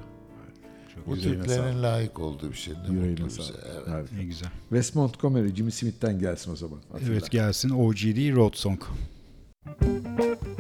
Bu 1.08 1.18
Türklerin 1.18 1.84
layık 1.84 2.20
olduğu 2.20 2.49
bir 2.51 2.56
şey. 2.56 2.74
Ne 2.74 2.93
Yüreğine 2.93 3.10
mutlu 3.10 3.26
bize. 3.26 3.43
sağlık. 3.43 3.60
Evet. 3.76 3.88
Harika. 3.88 4.16
Ne 4.16 4.24
güzel. 4.24 4.49
Wes 4.70 4.95
Montgomery, 4.95 5.56
Jimmy 5.56 5.72
Smith'ten 5.72 6.20
gelsin 6.20 6.51
o 6.51 6.56
zaman. 6.56 6.80
Atilla. 6.93 7.12
Evet 7.12 7.32
gelsin 7.32 7.70
OGD 7.70 8.36
Road 8.36 8.54
Song. 8.54 8.82
Música 9.66 10.53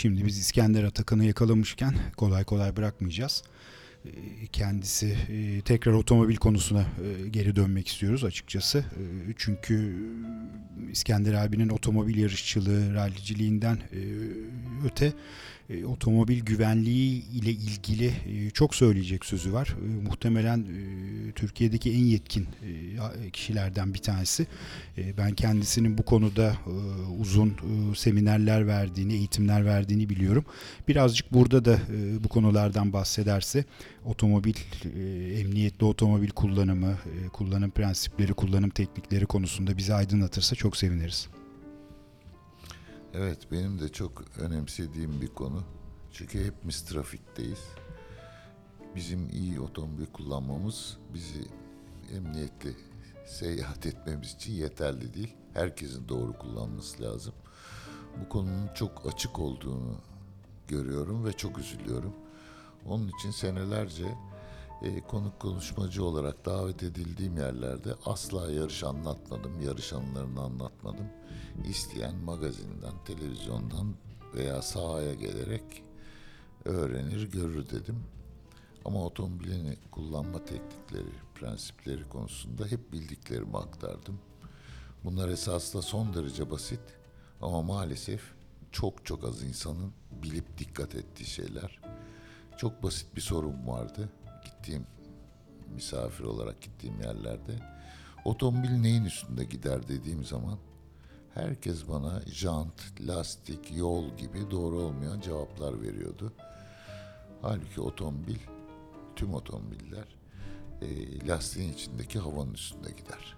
Şimdi 0.00 0.26
biz 0.26 0.38
İskender 0.38 0.84
Atakan'ı 0.84 1.24
yakalamışken 1.24 1.94
kolay 2.16 2.44
kolay 2.44 2.76
bırakmayacağız. 2.76 3.42
Ee, 4.04 4.10
Kendisi 4.52 5.16
e, 5.28 5.60
tekrar 5.60 5.92
otomobil 5.92 6.36
konusuna 6.36 6.80
e, 6.80 7.28
geri 7.28 7.56
dönmek 7.56 7.88
istiyoruz 7.88 8.24
açıkçası. 8.24 8.78
E, 8.78 9.02
Çünkü 9.36 9.96
İskender 10.92 11.34
abinin 11.34 11.68
otomobil 11.68 12.18
yarışçılığı, 12.18 12.94
ralliciliğinden 12.94 13.74
e, 13.74 14.00
öte 14.86 15.12
e, 15.70 15.84
otomobil 15.84 16.40
güvenliği 16.40 17.24
ile 17.32 17.50
ilgili 17.50 18.06
e, 18.06 18.50
çok 18.50 18.74
söyleyecek 18.74 19.24
sözü 19.24 19.52
var. 19.52 19.76
E, 19.84 20.08
Muhtemelen 20.08 20.58
e, 20.58 21.32
Türkiye'deki 21.32 21.92
en 21.92 22.04
yetkin 22.04 22.48
e, 23.22 23.30
kişilerden 23.30 23.94
bir 23.94 23.98
tanesi. 23.98 24.46
E, 24.98 25.16
Ben 25.16 25.34
kendisinin 25.34 25.98
bu 25.98 26.02
konuda 26.02 26.56
e, 26.66 26.72
uzun 27.20 27.48
e, 27.48 27.94
seminerler 27.96 28.66
verdiğini, 28.66 29.12
eğitimler 29.12 29.64
verdiğini 29.64 30.08
biliyorum. 30.08 30.44
Birazcık 30.88 31.32
burada 31.32 31.64
da 31.64 31.74
e, 31.74 32.24
bu 32.24 32.28
konulardan 32.28 32.92
bahsederse 32.92 33.64
otomobil, 34.04 34.54
e, 34.84 34.98
emniyetli 35.40 35.84
otomobil 35.84 36.30
kullanımı, 36.30 36.90
e, 36.90 37.28
kullanım 37.28 37.70
prensipleri, 37.70 38.32
kullanım 38.32 38.70
teknikleri 38.70 39.26
konusunda 39.26 39.76
bizi 39.76 39.94
aydınlatırsa 39.94 40.56
çok 40.56 40.76
seviniriz. 40.76 41.28
Evet 43.14 43.38
benim 43.52 43.80
de 43.80 43.88
çok 43.88 44.24
önemsediğim 44.38 45.20
bir 45.20 45.28
konu. 45.28 45.62
Çünkü 46.12 46.44
hepimiz 46.44 46.82
trafikteyiz. 46.82 47.64
Bizim 48.96 49.28
iyi 49.28 49.60
otomobil 49.60 50.06
kullanmamız 50.06 50.98
bizi 51.14 51.44
emniyetli 52.16 52.76
seyahat 53.26 53.86
etmemiz 53.86 54.34
için 54.34 54.52
yeterli 54.52 55.14
değil. 55.14 55.34
Herkesin 55.54 56.08
doğru 56.08 56.38
kullanması 56.38 57.02
lazım. 57.02 57.34
Bu 58.20 58.28
konunun 58.28 58.68
çok 58.74 59.06
açık 59.06 59.38
olduğunu 59.38 59.96
görüyorum 60.68 61.24
ve 61.24 61.32
çok 61.32 61.58
üzülüyorum. 61.58 62.12
Onun 62.86 63.08
için 63.08 63.30
senelerce 63.30 64.14
e, 64.82 65.00
konuk 65.00 65.40
konuşmacı 65.40 66.04
olarak 66.04 66.46
davet 66.46 66.82
edildiğim 66.82 67.36
yerlerde 67.36 67.94
asla 68.06 68.50
yarış 68.52 68.84
anlatmadım, 68.84 69.60
yarış 69.60 69.92
anılarını 69.92 70.40
anlatmadım. 70.40 71.06
İsteyen 71.68 72.16
magazinden, 72.16 73.04
televizyondan 73.04 73.94
veya 74.34 74.62
sahaya 74.62 75.14
gelerek 75.14 75.82
öğrenir, 76.64 77.30
görür 77.30 77.70
dedim. 77.70 78.04
Ama 78.84 79.04
otomobilini 79.04 79.76
kullanma 79.90 80.44
teknikleri, 80.44 81.12
prensipleri 81.34 82.08
konusunda 82.08 82.66
hep 82.66 82.92
bildiklerimi 82.92 83.56
aktardım. 83.56 84.18
Bunlar 85.04 85.28
esasında 85.28 85.82
son 85.82 86.14
derece 86.14 86.50
basit 86.50 86.80
ama 87.40 87.62
maalesef 87.62 88.22
çok 88.72 89.06
çok 89.06 89.24
az 89.24 89.42
insanın 89.42 89.92
bilip 90.22 90.58
dikkat 90.58 90.94
ettiği 90.94 91.24
şeyler. 91.24 91.80
Çok 92.56 92.82
basit 92.82 93.16
bir 93.16 93.20
sorun 93.20 93.66
vardı. 93.66 94.08
Gittiğim 94.44 94.86
misafir 95.74 96.24
olarak 96.24 96.62
gittiğim 96.62 97.00
yerlerde 97.00 97.52
otomobil 98.24 98.70
neyin 98.70 99.04
üstünde 99.04 99.44
gider 99.44 99.88
dediğim 99.88 100.24
zaman 100.24 100.58
herkes 101.34 101.88
bana 101.88 102.22
jant, 102.26 103.00
lastik, 103.00 103.76
yol 103.76 104.16
gibi 104.16 104.50
doğru 104.50 104.78
olmayan 104.82 105.20
cevaplar 105.20 105.82
veriyordu. 105.82 106.32
Halbuki 107.42 107.80
otomobil, 107.80 108.38
tüm 109.16 109.34
otomobiller 109.34 110.16
e, 110.82 111.28
lastiğin 111.28 111.72
içindeki 111.72 112.18
havanın 112.18 112.54
üstünde 112.54 112.90
gider. 112.90 113.36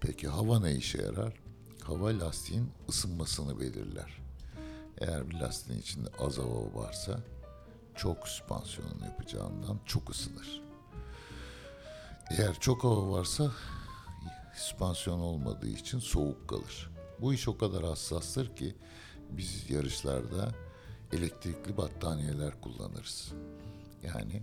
Peki 0.00 0.28
hava 0.28 0.60
ne 0.60 0.74
işe 0.74 1.02
yarar? 1.02 1.34
Hava 1.82 2.06
lastiğin 2.06 2.70
ısınmasını 2.88 3.60
belirler. 3.60 4.22
Eğer 4.98 5.30
bir 5.30 5.34
lastiğin 5.34 5.80
içinde 5.80 6.08
az 6.18 6.38
hava 6.38 6.74
varsa 6.74 7.20
çok 7.94 8.28
süspansiyonunu 8.28 9.04
yapacağından 9.04 9.78
çok 9.86 10.10
ısınır. 10.10 10.62
Eğer 12.30 12.54
çok 12.60 12.84
hava 12.84 13.10
varsa 13.10 13.52
süspansiyon 14.54 15.20
olmadığı 15.20 15.68
için 15.68 15.98
soğuk 15.98 16.48
kalır. 16.48 16.90
Bu 17.20 17.34
iş 17.34 17.48
o 17.48 17.58
kadar 17.58 17.84
hassastır 17.84 18.56
ki 18.56 18.76
biz 19.30 19.70
yarışlarda 19.70 20.54
elektrikli 21.12 21.76
battaniyeler 21.76 22.60
kullanırız. 22.60 23.32
Yani 24.02 24.42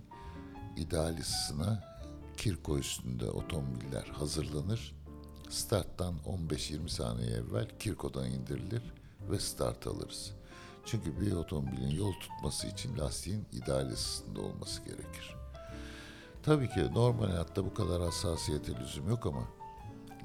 ideal 0.76 1.18
ısısına 1.18 1.84
kirko 2.36 2.78
üstünde 2.78 3.30
otomobiller 3.30 4.06
hazırlanır. 4.06 4.94
Starttan 5.50 6.14
15-20 6.50 6.88
saniye 6.88 7.30
evvel 7.30 7.78
kirkodan 7.78 8.30
indirilir 8.30 8.82
ve 9.30 9.38
start 9.38 9.86
alırız. 9.86 10.32
Çünkü 10.84 11.20
bir 11.20 11.32
otomobilin 11.32 11.90
yol 11.90 12.12
tutması 12.12 12.66
için 12.66 12.98
lastiğin 12.98 13.46
ideal 13.52 13.86
ısısında 13.86 14.40
olması 14.40 14.84
gerekir. 14.84 15.36
Tabii 16.42 16.68
ki 16.68 16.94
normal 16.94 17.26
hayatta 17.26 17.64
bu 17.64 17.74
kadar 17.74 18.02
hassasiyete 18.02 18.72
lüzum 18.80 19.08
yok 19.08 19.26
ama 19.26 19.59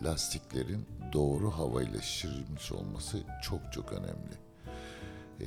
lastiklerin 0.03 0.85
doğru 1.13 1.51
havayla 1.51 2.01
şişirilmiş 2.01 2.71
olması 2.71 3.17
çok 3.43 3.73
çok 3.73 3.93
önemli. 3.93 4.45
Ee, 5.41 5.45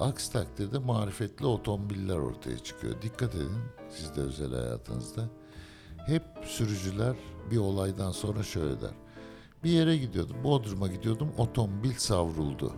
aksi 0.00 0.32
takdirde 0.32 0.78
marifetli 0.78 1.46
otomobiller 1.46 2.16
ortaya 2.16 2.58
çıkıyor. 2.58 3.02
Dikkat 3.02 3.34
edin 3.34 3.62
siz 3.90 4.16
de 4.16 4.20
özel 4.20 4.50
hayatınızda. 4.50 5.28
Hep 6.06 6.22
sürücüler 6.44 7.16
bir 7.50 7.56
olaydan 7.56 8.12
sonra 8.12 8.42
şöyle 8.42 8.80
der. 8.80 8.90
Bir 9.64 9.70
yere 9.70 9.96
gidiyordum, 9.96 10.36
Bodrum'a 10.44 10.88
gidiyordum, 10.88 11.32
otomobil 11.38 11.94
savruldu. 11.94 12.72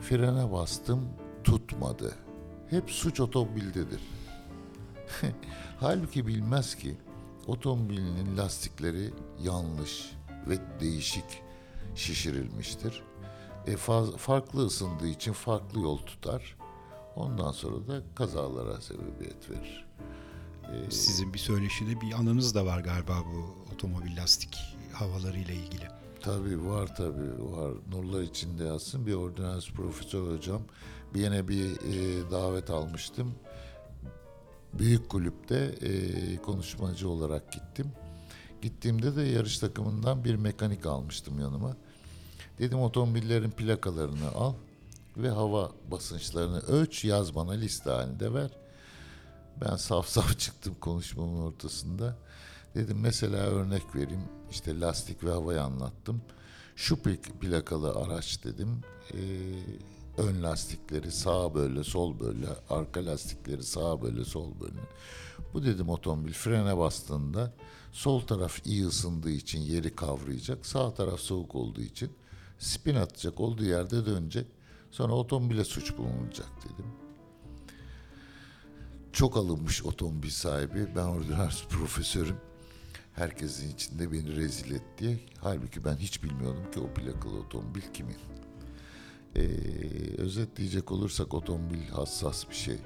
Frene 0.00 0.52
bastım, 0.52 1.08
tutmadı. 1.44 2.14
Hep 2.70 2.90
suç 2.90 3.20
otomobildedir. 3.20 4.00
Halbuki 5.80 6.26
bilmez 6.26 6.74
ki 6.74 6.96
otomobilinin 7.46 8.36
lastikleri 8.36 9.10
yanlış 9.42 10.12
ve 10.48 10.58
değişik 10.80 11.24
şişirilmiştir. 11.94 13.02
E, 13.66 13.76
faz- 13.76 14.16
farklı 14.16 14.66
ısındığı 14.66 15.08
için 15.08 15.32
farklı 15.32 15.80
yol 15.80 15.98
tutar. 15.98 16.56
Ondan 17.16 17.52
sonra 17.52 17.88
da 17.88 18.02
kazalara 18.14 18.80
sebebiyet 18.80 19.50
verir. 19.50 19.86
Sizin 20.90 21.34
bir 21.34 21.38
söyleşide 21.38 22.00
bir 22.00 22.12
anınız 22.12 22.54
da 22.54 22.66
var 22.66 22.80
galiba 22.80 23.16
bu 23.26 23.72
otomobil 23.74 24.16
lastik 24.16 24.56
havalarıyla 24.92 25.54
ilgili. 25.54 25.88
Tabii 26.20 26.66
var 26.66 26.96
tabii 26.96 27.52
var. 27.56 27.72
Nurlar 27.92 28.22
içinde 28.22 28.64
yazsın. 28.64 29.06
Bir 29.06 29.14
ordinans 29.14 29.70
profesör 29.70 30.36
hocam. 30.36 30.62
Bir 31.14 31.20
yine 31.20 31.48
bir 31.48 31.64
e, 31.70 32.30
davet 32.30 32.70
almıştım. 32.70 33.34
Büyük 34.72 35.08
kulüpte 35.08 35.56
e, 35.56 36.36
konuşmacı 36.36 37.08
olarak 37.08 37.52
gittim. 37.52 37.92
Gittiğimde 38.62 39.16
de 39.16 39.22
yarış 39.22 39.58
takımından 39.58 40.24
bir 40.24 40.34
mekanik 40.34 40.86
almıştım 40.86 41.40
yanıma. 41.40 41.76
Dedim 42.58 42.78
otomobillerin 42.80 43.50
plakalarını 43.50 44.28
al 44.34 44.54
ve 45.16 45.30
hava 45.30 45.72
basınçlarını 45.90 46.58
ölç 46.60 47.04
yaz 47.04 47.34
bana 47.34 47.52
liste 47.52 47.90
halinde 47.90 48.34
ver. 48.34 48.50
Ben 49.60 49.76
saf 49.76 50.08
saf 50.08 50.38
çıktım 50.38 50.76
konuşmamın 50.80 51.42
ortasında. 51.42 52.16
Dedim 52.74 52.98
mesela 53.00 53.36
örnek 53.36 53.94
vereyim. 53.94 54.22
İşte 54.50 54.80
lastik 54.80 55.24
ve 55.24 55.30
havayı 55.30 55.62
anlattım. 55.62 56.22
Şu 56.76 56.94
pl- 56.94 57.38
plakalı 57.40 57.92
araç 57.92 58.44
dedim. 58.44 58.80
Ee, 59.12 59.16
ön 60.18 60.42
lastikleri 60.42 61.12
sağ 61.12 61.54
böyle 61.54 61.84
sol 61.84 62.20
böyle. 62.20 62.46
Arka 62.70 63.06
lastikleri 63.06 63.62
sağ 63.62 64.02
böyle 64.02 64.24
sol 64.24 64.50
böyle. 64.60 64.80
Bu 65.54 65.64
dedim 65.64 65.88
otomobil 65.88 66.32
frene 66.32 66.78
bastığında 66.78 67.52
sol 67.92 68.20
taraf 68.20 68.66
iyi 68.66 68.86
ısındığı 68.86 69.30
için 69.30 69.60
yeri 69.60 69.96
kavrayacak. 69.96 70.66
Sağ 70.66 70.94
taraf 70.94 71.20
soğuk 71.20 71.54
olduğu 71.54 71.82
için 71.82 72.12
spin 72.58 72.94
atacak 72.94 73.40
olduğu 73.40 73.64
yerde 73.64 74.06
dönecek. 74.06 74.46
Sonra 74.90 75.12
otomobile 75.12 75.64
suç 75.64 75.98
bulunacak 75.98 76.48
dedim 76.64 76.86
çok 79.16 79.36
alınmış 79.36 79.84
otomobil 79.84 80.30
sahibi. 80.30 80.86
Ben 80.96 81.04
ordinars 81.04 81.64
profesörüm. 81.68 82.36
Herkesin 83.12 83.74
içinde 83.74 84.12
beni 84.12 84.36
rezil 84.36 84.74
etti. 84.74 85.20
Halbuki 85.40 85.84
ben 85.84 85.96
hiç 85.96 86.22
bilmiyordum 86.22 86.70
ki 86.70 86.80
o 86.80 86.94
plakalı 86.94 87.38
otomobil 87.38 87.82
kimin. 87.94 88.16
Ee, 89.36 89.40
özetleyecek 90.18 90.92
olursak 90.92 91.34
otomobil 91.34 91.88
hassas 91.88 92.48
bir 92.50 92.54
şey. 92.54 92.78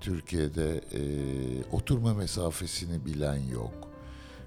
Türkiye'de 0.00 0.80
e, 0.92 1.00
oturma 1.72 2.14
mesafesini 2.14 3.06
bilen 3.06 3.36
yok. 3.36 3.88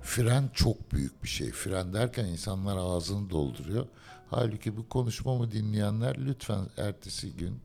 Fren 0.02 0.50
çok 0.54 0.92
büyük 0.92 1.24
bir 1.24 1.30
şey. 1.30 1.52
Fren 1.52 1.94
derken 1.94 2.26
insanlar 2.26 2.78
ağzını 2.78 3.30
dolduruyor. 3.30 3.88
Halbuki 4.30 4.78
bu 4.78 4.90
konuşmamı 4.90 5.52
dinleyenler 5.52 6.16
lütfen 6.26 6.68
ertesi 6.78 7.32
gün 7.32 7.60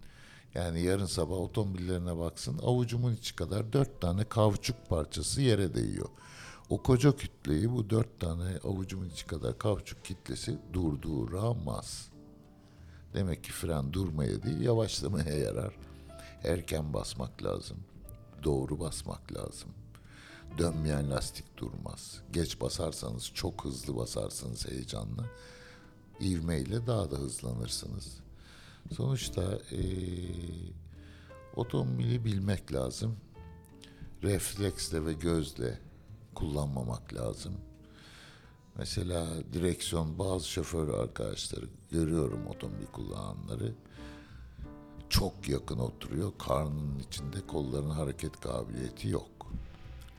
yani 0.54 0.82
yarın 0.82 1.06
sabah 1.06 1.36
otomobillerine 1.36 2.18
baksın 2.18 2.58
avucumun 2.58 3.14
içi 3.14 3.36
kadar 3.36 3.72
dört 3.72 4.00
tane 4.00 4.24
kauçuk 4.24 4.88
parçası 4.88 5.42
yere 5.42 5.74
değiyor. 5.74 6.08
O 6.70 6.82
koca 6.82 7.16
kütleyi 7.16 7.72
bu 7.72 7.90
dört 7.90 8.20
tane 8.20 8.58
avucumun 8.64 9.08
içi 9.08 9.26
kadar 9.26 9.58
kauçuk 9.58 10.04
kitlesi 10.04 10.58
durduramaz. 10.72 12.13
Demek 13.14 13.44
ki 13.44 13.52
fren 13.52 13.92
durmaya 13.92 14.42
değil 14.42 14.60
yavaşlamaya 14.60 15.38
yarar. 15.38 15.74
Erken 16.44 16.94
basmak 16.94 17.42
lazım. 17.44 17.76
Doğru 18.44 18.80
basmak 18.80 19.32
lazım. 19.32 19.70
Dönmeyen 20.58 21.10
lastik 21.10 21.58
durmaz. 21.58 22.20
Geç 22.32 22.60
basarsanız 22.60 23.30
çok 23.34 23.64
hızlı 23.64 23.96
basarsınız 23.96 24.68
heyecanla. 24.68 25.24
İvmeyle 26.20 26.86
daha 26.86 27.10
da 27.10 27.16
hızlanırsınız. 27.16 28.18
Sonuçta 28.92 29.58
eee 29.70 30.72
otomobili 31.56 32.24
bilmek 32.24 32.72
lazım. 32.72 33.16
Refleksle 34.22 35.06
ve 35.06 35.12
gözle 35.12 35.78
kullanmamak 36.34 37.14
lazım. 37.14 37.54
Mesela 38.78 39.26
direksiyon 39.52 40.18
bazı 40.18 40.48
şoför 40.48 40.88
arkadaşları 40.88 41.66
görüyorum 41.90 42.46
otomobil 42.46 42.86
kullananları 42.86 43.72
çok 45.08 45.48
yakın 45.48 45.78
oturuyor. 45.78 46.32
Karnının 46.38 46.98
içinde 46.98 47.46
kolların 47.46 47.90
hareket 47.90 48.40
kabiliyeti 48.40 49.08
yok. 49.08 49.30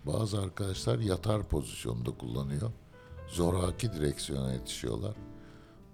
Bazı 0.05 0.41
arkadaşlar 0.41 0.99
yatar 0.99 1.43
pozisyonda 1.43 2.11
kullanıyor. 2.11 2.71
Zoraki 3.27 3.93
direksiyona 3.93 4.53
yetişiyorlar. 4.53 5.15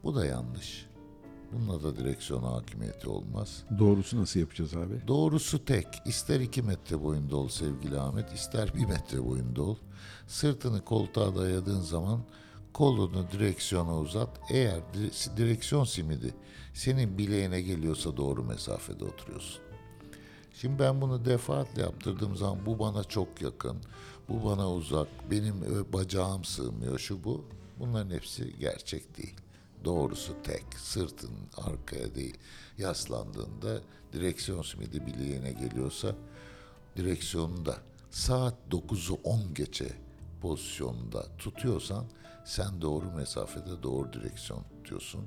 Bu 0.04 0.16
da 0.16 0.26
yanlış. 0.26 0.86
Bununla 1.54 1.84
da 1.84 1.98
direksiyon 1.98 2.44
hakimiyeti 2.44 3.10
olmaz. 3.10 3.64
Doğrusu 3.80 4.22
nasıl 4.22 4.40
yapacağız 4.40 4.76
abi? 4.76 5.08
Doğrusu 5.08 5.66
tek. 5.66 5.88
İster 6.06 6.40
iki 6.40 6.62
metre 6.62 7.04
boyunda 7.04 7.36
ol 7.36 7.50
sevgili 7.50 8.00
Ahmet, 8.00 8.34
ister 8.34 8.76
bir 8.76 8.86
metre 8.86 9.26
boyunda 9.26 9.62
ol. 9.62 9.76
Sırtını 10.28 10.86
koltuğa 10.86 11.36
dayadığın 11.36 11.82
zaman 11.82 12.20
kolunu 12.74 13.32
direksiyona 13.32 13.98
uzat. 13.98 14.30
Eğer 14.50 14.80
dire- 14.94 15.38
direksiyon 15.38 15.84
simidi 15.84 16.34
senin 16.74 17.18
bileğine 17.18 17.62
geliyorsa 17.62 18.18
doğru 18.18 18.44
mesafede 18.44 19.06
oturuyorsun. 19.06 19.62
Şimdi 20.54 20.80
ben 20.80 21.02
bunu 21.02 21.26
defaatle 21.26 21.82
yaptırdığım 21.82 22.36
zaman 22.36 22.66
bu 22.66 22.80
bana 22.80 23.04
çok 23.04 23.42
yakın, 23.42 23.78
bu 24.30 24.46
bana 24.46 24.72
uzak, 24.72 25.08
benim 25.32 25.56
bacağım 25.94 26.44
sığmıyor, 26.44 27.00
şu 27.00 27.24
bu. 27.24 27.46
Bunların 27.80 28.16
hepsi 28.16 28.60
gerçek 28.60 29.18
değil. 29.18 29.36
Doğrusu 29.86 30.34
tek, 30.44 30.64
sırtın 30.78 31.32
arkaya 31.58 32.16
değil 32.16 32.38
yaslandığında 32.78 33.82
direksiyon 34.14 34.62
simidi 34.62 35.06
bileğine 35.06 35.52
geliyorsa 35.52 36.16
direksiyonu 36.98 37.66
da 37.66 37.78
saat 38.12 38.54
9'u 38.72 39.20
10 39.24 39.54
geçe 39.54 39.88
pozisyonunda 40.42 41.26
tutuyorsan 41.38 42.06
sen 42.46 42.82
doğru 42.82 43.12
mesafede 43.12 43.84
doğru 43.84 44.14
direksiyon 44.14 44.64
tutuyorsun. 44.84 45.22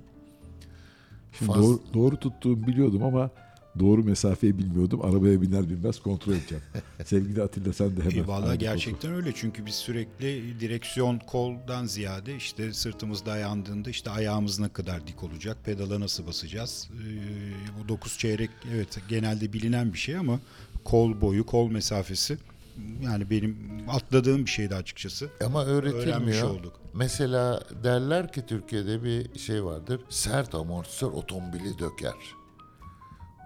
Şimdi 1.38 1.52
Faz- 1.52 1.62
doğru, 1.62 1.80
doğru 1.94 2.16
tuttuğumu 2.16 2.66
biliyordum 2.66 3.02
ama 3.02 3.30
doğru 3.78 4.04
mesafeyi 4.04 4.58
bilmiyordum. 4.58 5.00
Arabaya 5.04 5.42
biner 5.42 5.70
binmez 5.70 6.00
kontrol 6.00 6.32
edeceğim. 6.32 6.64
Sevgili 7.04 7.42
Atilla 7.42 7.72
sen 7.72 7.96
de 7.96 8.00
hemen. 8.00 8.10
E, 8.10 8.14
aynı 8.14 8.26
Vallahi 8.26 8.40
kontrol. 8.42 8.58
gerçekten 8.60 9.12
öyle 9.14 9.32
çünkü 9.34 9.66
biz 9.66 9.74
sürekli 9.74 10.60
direksiyon 10.60 11.18
koldan 11.18 11.86
ziyade 11.86 12.36
işte 12.36 12.72
sırtımız 12.72 13.26
dayandığında 13.26 13.90
işte 13.90 14.10
ayağımız 14.10 14.58
ne 14.58 14.68
kadar 14.68 15.06
dik 15.06 15.22
olacak, 15.22 15.56
pedala 15.64 16.00
nasıl 16.00 16.26
basacağız. 16.26 16.88
Ee, 16.92 17.82
bu 17.84 17.88
9 17.88 18.18
çeyrek 18.18 18.50
evet 18.74 18.98
genelde 19.08 19.52
bilinen 19.52 19.92
bir 19.92 19.98
şey 19.98 20.16
ama 20.16 20.40
kol 20.84 21.20
boyu, 21.20 21.46
kol 21.46 21.70
mesafesi 21.70 22.38
yani 23.02 23.30
benim 23.30 23.80
atladığım 23.88 24.44
bir 24.44 24.50
şeydi 24.50 24.74
açıkçası. 24.74 25.30
Ama 25.44 25.64
Öğrenmiş 25.64 26.04
öğretilmiyor. 26.06 26.50
olduk. 26.50 26.80
Mesela 26.94 27.60
derler 27.84 28.32
ki 28.32 28.46
Türkiye'de 28.46 29.04
bir 29.04 29.38
şey 29.38 29.64
vardır. 29.64 30.00
Sert 30.08 30.54
amortisör 30.54 31.12
otomobili 31.12 31.78
döker. 31.78 32.14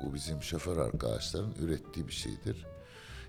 Bu 0.04 0.14
bizim 0.14 0.42
şoför 0.42 0.76
arkadaşların 0.76 1.52
ürettiği 1.60 2.08
bir 2.08 2.12
şeydir. 2.12 2.66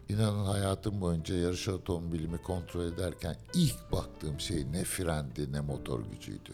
İnanın 0.10 0.46
hayatım 0.46 1.02
boyunca 1.02 1.36
yarış 1.36 1.68
otomobilimi 1.68 2.38
kontrol 2.38 2.86
ederken 2.86 3.36
ilk 3.54 3.92
baktığım 3.92 4.40
şey 4.40 4.72
ne 4.72 4.84
frendi 4.84 5.52
ne 5.52 5.62
motor 5.62 6.00
gücüydü. 6.12 6.52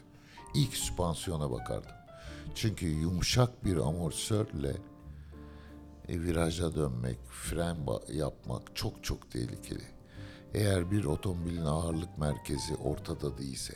İlk 0.56 0.74
süspansiyona 0.78 1.52
bakardım. 1.52 1.92
Çünkü 2.56 2.86
yumuşak 2.88 3.66
bir 3.66 3.78
amortisörle 3.78 4.74
e, 6.10 6.22
viraja 6.22 6.76
dönmek, 6.76 7.18
fren 7.30 7.78
yapmak 8.14 8.76
çok 8.76 9.04
çok 9.04 9.32
tehlikeli. 9.32 9.84
Eğer 10.54 10.92
bir 10.92 11.06
otomobilin 11.06 11.66
ağırlık 11.66 12.18
merkezi 12.18 12.76
ortada 12.76 13.38
değilse, 13.38 13.74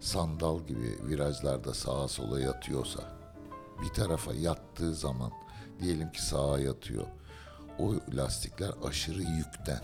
sandal 0.00 0.60
gibi 0.66 0.98
virajlarda 1.02 1.74
sağa 1.74 2.08
sola 2.08 2.40
yatıyorsa, 2.40 3.00
bir 3.82 3.88
tarafa 3.88 4.34
yattığı 4.34 4.94
zaman 4.94 5.32
diyelim 5.80 6.12
ki 6.12 6.22
sağa 6.22 6.58
yatıyor. 6.58 7.06
O 7.78 7.94
lastikler 8.14 8.70
aşırı 8.84 9.22
yükten. 9.22 9.82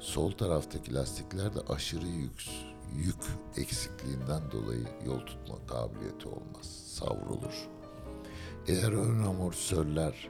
Sol 0.00 0.32
taraftaki 0.32 0.94
lastikler 0.94 1.54
de 1.54 1.60
aşırı 1.68 2.06
yük, 2.06 2.48
yük 2.96 3.22
eksikliğinden 3.56 4.50
dolayı 4.50 4.86
yol 5.06 5.20
tutma 5.20 5.66
kabiliyeti 5.66 6.28
olmaz. 6.28 6.66
Savrulur. 6.86 7.68
Eğer 8.68 8.92
ön 8.92 9.22
amortisörler 9.22 10.28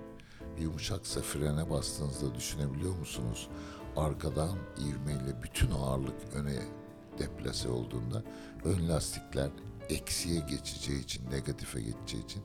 yumuşaksa 0.61 1.21
frene 1.21 1.71
bastığınızda 1.71 2.35
düşünebiliyor 2.35 2.95
musunuz? 2.95 3.49
Arkadan 3.97 4.59
ivmeyle 4.79 5.43
bütün 5.43 5.71
ağırlık 5.71 6.35
öne 6.35 6.63
deplase 7.19 7.69
olduğunda 7.69 8.23
ön 8.65 8.89
lastikler 8.89 9.51
eksiye 9.89 10.41
geçeceği 10.41 11.01
için, 11.01 11.31
negatife 11.31 11.81
geçeceği 11.81 12.25
için 12.25 12.43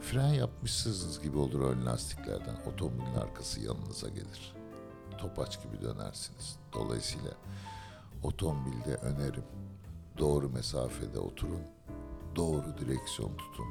fren 0.00 0.32
yapmışsınız 0.32 1.22
gibi 1.22 1.38
olur 1.38 1.60
ön 1.60 1.86
lastiklerden. 1.86 2.56
Otomobilin 2.66 3.14
arkası 3.14 3.60
yanınıza 3.60 4.08
gelir. 4.08 4.54
Topaç 5.18 5.62
gibi 5.62 5.80
dönersiniz. 5.82 6.56
Dolayısıyla 6.72 7.30
otomobilde 8.22 8.94
önerim 8.94 9.44
doğru 10.18 10.50
mesafede 10.50 11.18
oturun, 11.18 11.62
doğru 12.36 12.78
direksiyon 12.78 13.36
tutun. 13.36 13.66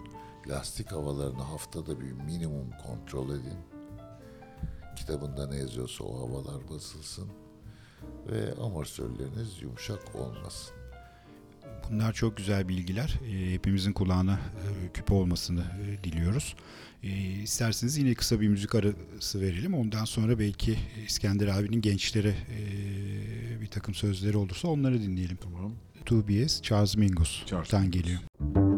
Lastik 0.48 0.92
havalarını 0.92 1.42
haftada 1.42 2.00
bir 2.00 2.12
minimum 2.12 2.70
kontrol 2.88 3.30
edin. 3.30 3.73
Kitabında 4.96 5.48
ne 5.48 5.56
yazıyorsa 5.56 6.04
o 6.04 6.20
havalar 6.20 6.70
basılsın 6.70 7.28
ve 8.32 8.54
amortisörleriniz 8.62 9.62
yumuşak 9.62 10.16
olmasın. 10.16 10.74
Bunlar 11.92 12.14
çok 12.14 12.38
güzel 12.38 12.68
bilgiler. 12.68 13.20
E, 13.28 13.54
hepimizin 13.54 13.94
kulağına 13.94 14.34
e, 14.34 14.92
küpe 14.94 15.14
olmasını 15.14 15.64
e, 15.86 16.04
diliyoruz. 16.04 16.56
E, 17.04 17.10
isterseniz 17.20 17.98
yine 17.98 18.14
kısa 18.14 18.42
bir 18.42 18.48
müzik 18.48 18.76
arası 18.76 19.42
verelim. 19.42 19.74
Ondan 19.74 20.06
sonra 20.06 20.40
belki 20.40 20.78
İskender 21.08 21.48
abinin 21.48 21.82
gençlere 21.82 22.30
e, 22.30 23.62
bir 23.62 23.68
takım 23.68 23.94
sözleri 23.94 24.38
olursa 24.38 24.68
onları 24.68 25.02
dinleyelim. 25.02 25.38
Tamam. 25.44 25.72
2BS 26.06 26.62
Charles 26.62 26.98
Mingos'tan 26.98 27.46
Charles 27.46 27.74
Mingus. 27.74 27.92
geliyor. 27.92 28.20
Ee, 28.42 28.73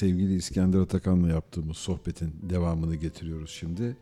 sevgili 0.00 0.34
İskender 0.34 0.78
Atakan'la 0.78 1.28
yaptığımız 1.28 1.76
sohbetin 1.76 2.34
devamını 2.42 2.96
getiriyoruz 2.96 3.50
şimdi. 3.50 3.96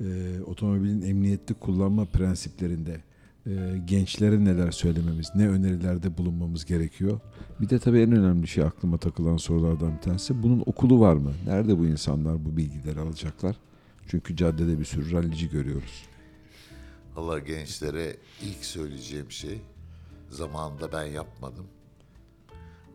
Ee, 0.00 0.40
otomobilin 0.46 1.02
emniyetli 1.02 1.54
kullanma 1.54 2.04
prensiplerinde 2.04 3.00
e, 3.46 3.50
gençlere 3.84 4.44
neler 4.44 4.70
söylememiz, 4.70 5.30
ne 5.34 5.48
önerilerde 5.48 6.18
bulunmamız 6.18 6.64
gerekiyor? 6.64 7.20
Bir 7.60 7.68
de 7.68 7.78
tabii 7.78 8.00
en 8.00 8.12
önemli 8.12 8.46
şey 8.48 8.64
aklıma 8.64 8.98
takılan 8.98 9.36
sorulardan 9.36 9.96
bir 9.96 10.00
tanesi. 10.00 10.42
Bunun 10.42 10.62
okulu 10.66 11.00
var 11.00 11.14
mı? 11.14 11.32
Nerede 11.46 11.78
bu 11.78 11.86
insanlar 11.86 12.44
bu 12.44 12.56
bilgileri 12.56 13.00
alacaklar? 13.00 13.56
Çünkü 14.06 14.36
caddede 14.36 14.78
bir 14.78 14.84
sürü 14.84 15.12
rallici 15.12 15.50
görüyoruz. 15.50 16.08
Allah 17.16 17.38
gençlere 17.38 18.16
ilk 18.42 18.64
söyleyeceğim 18.64 19.30
şey 19.30 19.60
zamanında 20.30 20.92
ben 20.92 21.04
yapmadım. 21.04 21.66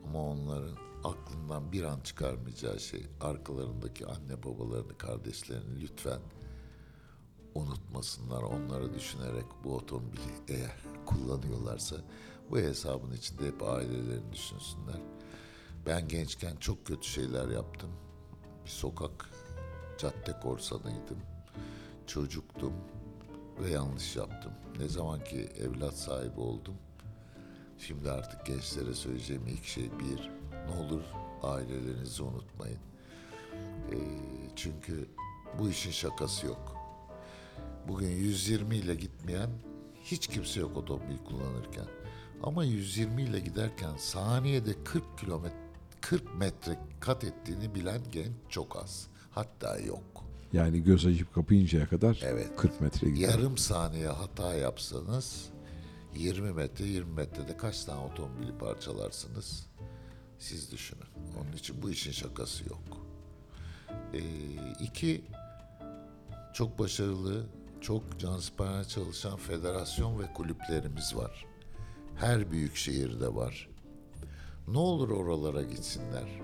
Ama 0.07 0.31
onların 0.31 0.86
aklından 1.07 1.71
bir 1.71 1.83
an 1.83 1.99
çıkarmayacağı 1.99 2.79
şey 2.79 3.07
arkalarındaki 3.21 4.07
anne 4.07 4.43
babalarını, 4.43 4.97
kardeşlerini 4.97 5.81
lütfen 5.81 6.19
unutmasınlar. 7.55 8.41
Onları 8.41 8.93
düşünerek 8.93 9.45
bu 9.63 9.75
otomobili 9.75 10.31
eğer 10.47 10.77
kullanıyorlarsa 11.05 11.95
bu 12.49 12.57
hesabın 12.57 13.11
içinde 13.11 13.47
hep 13.47 13.63
ailelerini 13.63 14.33
düşünsünler. 14.33 15.01
Ben 15.85 16.07
gençken 16.07 16.55
çok 16.55 16.85
kötü 16.85 17.07
şeyler 17.07 17.47
yaptım. 17.47 17.89
Bir 18.65 18.69
sokak 18.69 19.29
cadde 19.97 20.39
korsanıydım. 20.39 21.17
Çocuktum 22.07 22.73
ve 23.59 23.69
yanlış 23.69 24.15
yaptım. 24.15 24.51
Ne 24.79 24.89
zaman 24.89 25.23
ki 25.23 25.37
evlat 25.37 25.93
sahibi 25.93 26.39
oldum, 26.39 26.75
şimdi 27.77 28.11
artık 28.11 28.45
gençlere 28.45 28.93
söyleyeceğim 28.93 29.47
ilk 29.47 29.65
şey 29.65 29.89
bir, 29.99 30.31
ne 30.67 30.85
olur 30.85 31.01
ailelerinizi 31.43 32.23
unutmayın. 32.23 32.79
Ee, 33.91 33.95
çünkü 34.55 35.07
bu 35.59 35.69
işin 35.69 35.91
şakası 35.91 36.45
yok. 36.45 36.75
Bugün 37.87 38.09
120 38.09 38.75
ile 38.75 38.95
gitmeyen 38.95 39.49
hiç 40.03 40.27
kimse 40.27 40.59
yok 40.59 40.77
otomobil 40.77 41.17
kullanırken. 41.17 41.85
Ama 42.43 42.63
120 42.63 43.23
ile 43.23 43.39
giderken 43.39 43.97
saniyede 43.97 44.83
40 44.83 45.17
kilometre 45.17 45.57
40 46.01 46.35
metre 46.37 46.79
kat 46.99 47.23
ettiğini 47.23 47.75
bilen 47.75 48.01
genç 48.11 48.31
çok 48.49 48.77
az. 48.83 49.07
Hatta 49.31 49.77
yok. 49.79 50.03
Yani 50.53 50.83
göz 50.83 51.05
açıp 51.05 51.33
kapayıncaya 51.33 51.87
kadar 51.89 52.19
Evet. 52.25 52.55
40 52.57 52.81
metre 52.81 53.09
gider. 53.09 53.29
Yarım 53.29 53.57
saniye 53.57 54.07
hata 54.07 54.53
yapsanız 54.53 55.49
20 56.15 56.51
metre 56.51 56.85
20 56.85 57.13
metrede 57.13 57.57
kaç 57.57 57.83
tane 57.83 57.99
otomobili 58.01 58.57
parçalarsınız? 58.57 59.67
Siz 60.39 60.71
düşünün. 60.71 61.05
Onun 61.41 61.51
için 61.51 61.81
bu 61.81 61.89
işin 61.89 62.11
şakası 62.11 62.69
yok. 62.69 62.97
Ee, 64.13 64.19
iki, 64.81 65.21
çok 66.53 66.79
başarılı, 66.79 67.45
çok 67.81 68.19
cansiperane 68.19 68.85
çalışan 68.85 69.37
federasyon 69.37 70.19
ve 70.19 70.33
kulüplerimiz 70.33 71.15
var. 71.15 71.45
Her 72.15 72.51
büyük 72.51 72.75
şehirde 72.75 73.35
var. 73.35 73.69
Ne 74.67 74.77
olur 74.77 75.09
oralara 75.09 75.61
gitsinler. 75.61 76.41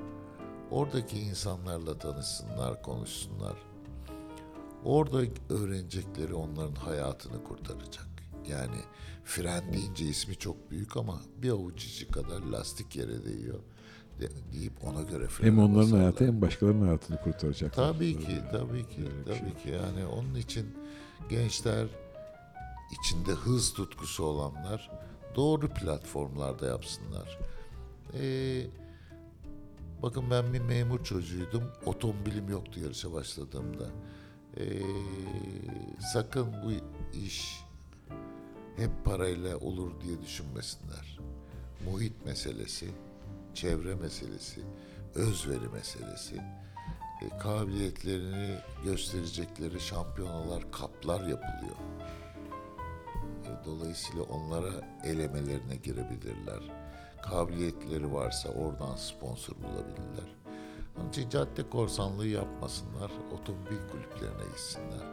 Oradaki 0.71 1.19
insanlarla 1.19 1.97
tanışsınlar, 1.97 2.81
konuşsunlar. 2.81 3.57
Orada 4.83 5.21
öğrenecekleri 5.49 6.33
onların 6.33 6.75
hayatını 6.75 7.43
kurtaracak. 7.43 8.07
Yani 8.49 8.77
fren 9.23 9.73
deyince 9.73 10.05
ismi 10.05 10.35
çok 10.35 10.71
büyük 10.71 10.97
ama 10.97 11.21
bir 11.37 11.49
avuç 11.49 11.85
içi 11.85 12.07
kadar 12.07 12.41
lastik 12.41 12.95
yere 12.95 13.25
değiyor 13.25 13.59
de- 13.59 13.72
deyip 14.53 14.73
ona 14.83 15.01
göre 15.01 15.27
Hem 15.41 15.59
onların 15.59 15.75
basarlar. 15.75 15.99
hayatı 15.99 16.27
hem 16.27 16.41
başkalarının 16.41 16.85
hayatını 16.85 17.21
kurtaracak. 17.21 17.73
Tabii 17.73 18.19
ki, 18.19 18.41
tabii 18.51 18.87
ki, 18.89 19.01
Öyle 19.01 19.19
bir 19.19 19.25
tabii 19.25 19.37
şey. 19.39 19.63
ki. 19.63 19.69
Yani 19.69 20.05
onun 20.05 20.35
için 20.35 20.65
gençler 21.29 21.87
içinde 22.99 23.31
hız 23.31 23.73
tutkusu 23.73 24.23
olanlar 24.23 24.91
doğru 25.35 25.67
platformlarda 25.69 26.65
yapsınlar. 26.65 27.39
Ee, 28.19 28.63
bakın 30.01 30.23
ben 30.31 30.53
bir 30.53 30.59
memur 30.61 31.03
çocuğuydum. 31.03 31.63
Otomobilim 31.85 32.49
yoktu 32.49 32.79
yarışa 32.79 33.13
başladığımda. 33.13 33.85
Ee, 34.57 34.63
sakın 36.13 36.47
bu 36.65 36.71
iş 37.17 37.59
hep 38.77 38.91
parayla 39.05 39.57
olur 39.57 39.91
diye 40.03 40.21
düşünmesinler. 40.21 41.19
Muhit 41.91 42.25
meselesi, 42.25 42.87
çevre 43.55 43.95
meselesi, 43.95 44.61
özveri 45.15 45.67
meselesi, 45.73 46.35
e, 47.21 47.37
kabiliyetlerini 47.37 48.55
gösterecekleri 48.83 49.79
şampiyonalar, 49.79 50.71
kaplar 50.71 51.19
yapılıyor. 51.19 51.75
E, 53.45 53.65
Dolayısıyla 53.65 54.23
onlara 54.23 54.71
elemelerine 55.03 55.75
girebilirler. 55.75 56.71
Kabiliyetleri 57.21 58.13
varsa 58.13 58.49
oradan 58.49 58.95
sponsor 58.95 59.55
bulabilirler. 59.55 60.35
Onun 60.99 61.09
için 61.09 61.29
cadde 61.29 61.69
korsanlığı 61.69 62.27
yapmasınlar, 62.27 63.11
otomobil 63.33 63.77
kulüplerine 63.91 64.43
gitsinler. 64.51 65.07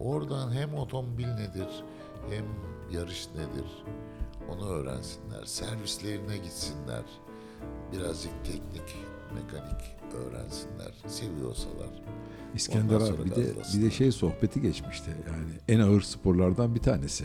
Oradan 0.00 0.52
hem 0.52 0.74
otomobil 0.74 1.26
nedir, 1.26 1.84
hem 2.30 2.44
yarış 2.90 3.28
nedir 3.28 3.84
onu 4.50 4.68
öğrensinler. 4.68 5.44
Servislerine 5.44 6.36
gitsinler. 6.36 7.02
Birazcık 7.92 8.32
teknik, 8.44 8.96
mekanik 9.34 9.96
öğrensinler. 10.14 10.94
Seviyorsalar. 11.06 12.02
İskender 12.54 12.94
Ondan 12.96 13.12
abi 13.14 13.24
bir 13.24 13.30
de, 13.30 13.46
bir 13.74 13.82
de 13.82 13.90
şey 13.90 14.12
sohbeti 14.12 14.60
geçmişti. 14.60 15.10
Yani 15.26 15.50
en 15.68 15.80
ağır 15.80 16.00
sporlardan 16.00 16.74
bir 16.74 16.80
tanesi. 16.80 17.24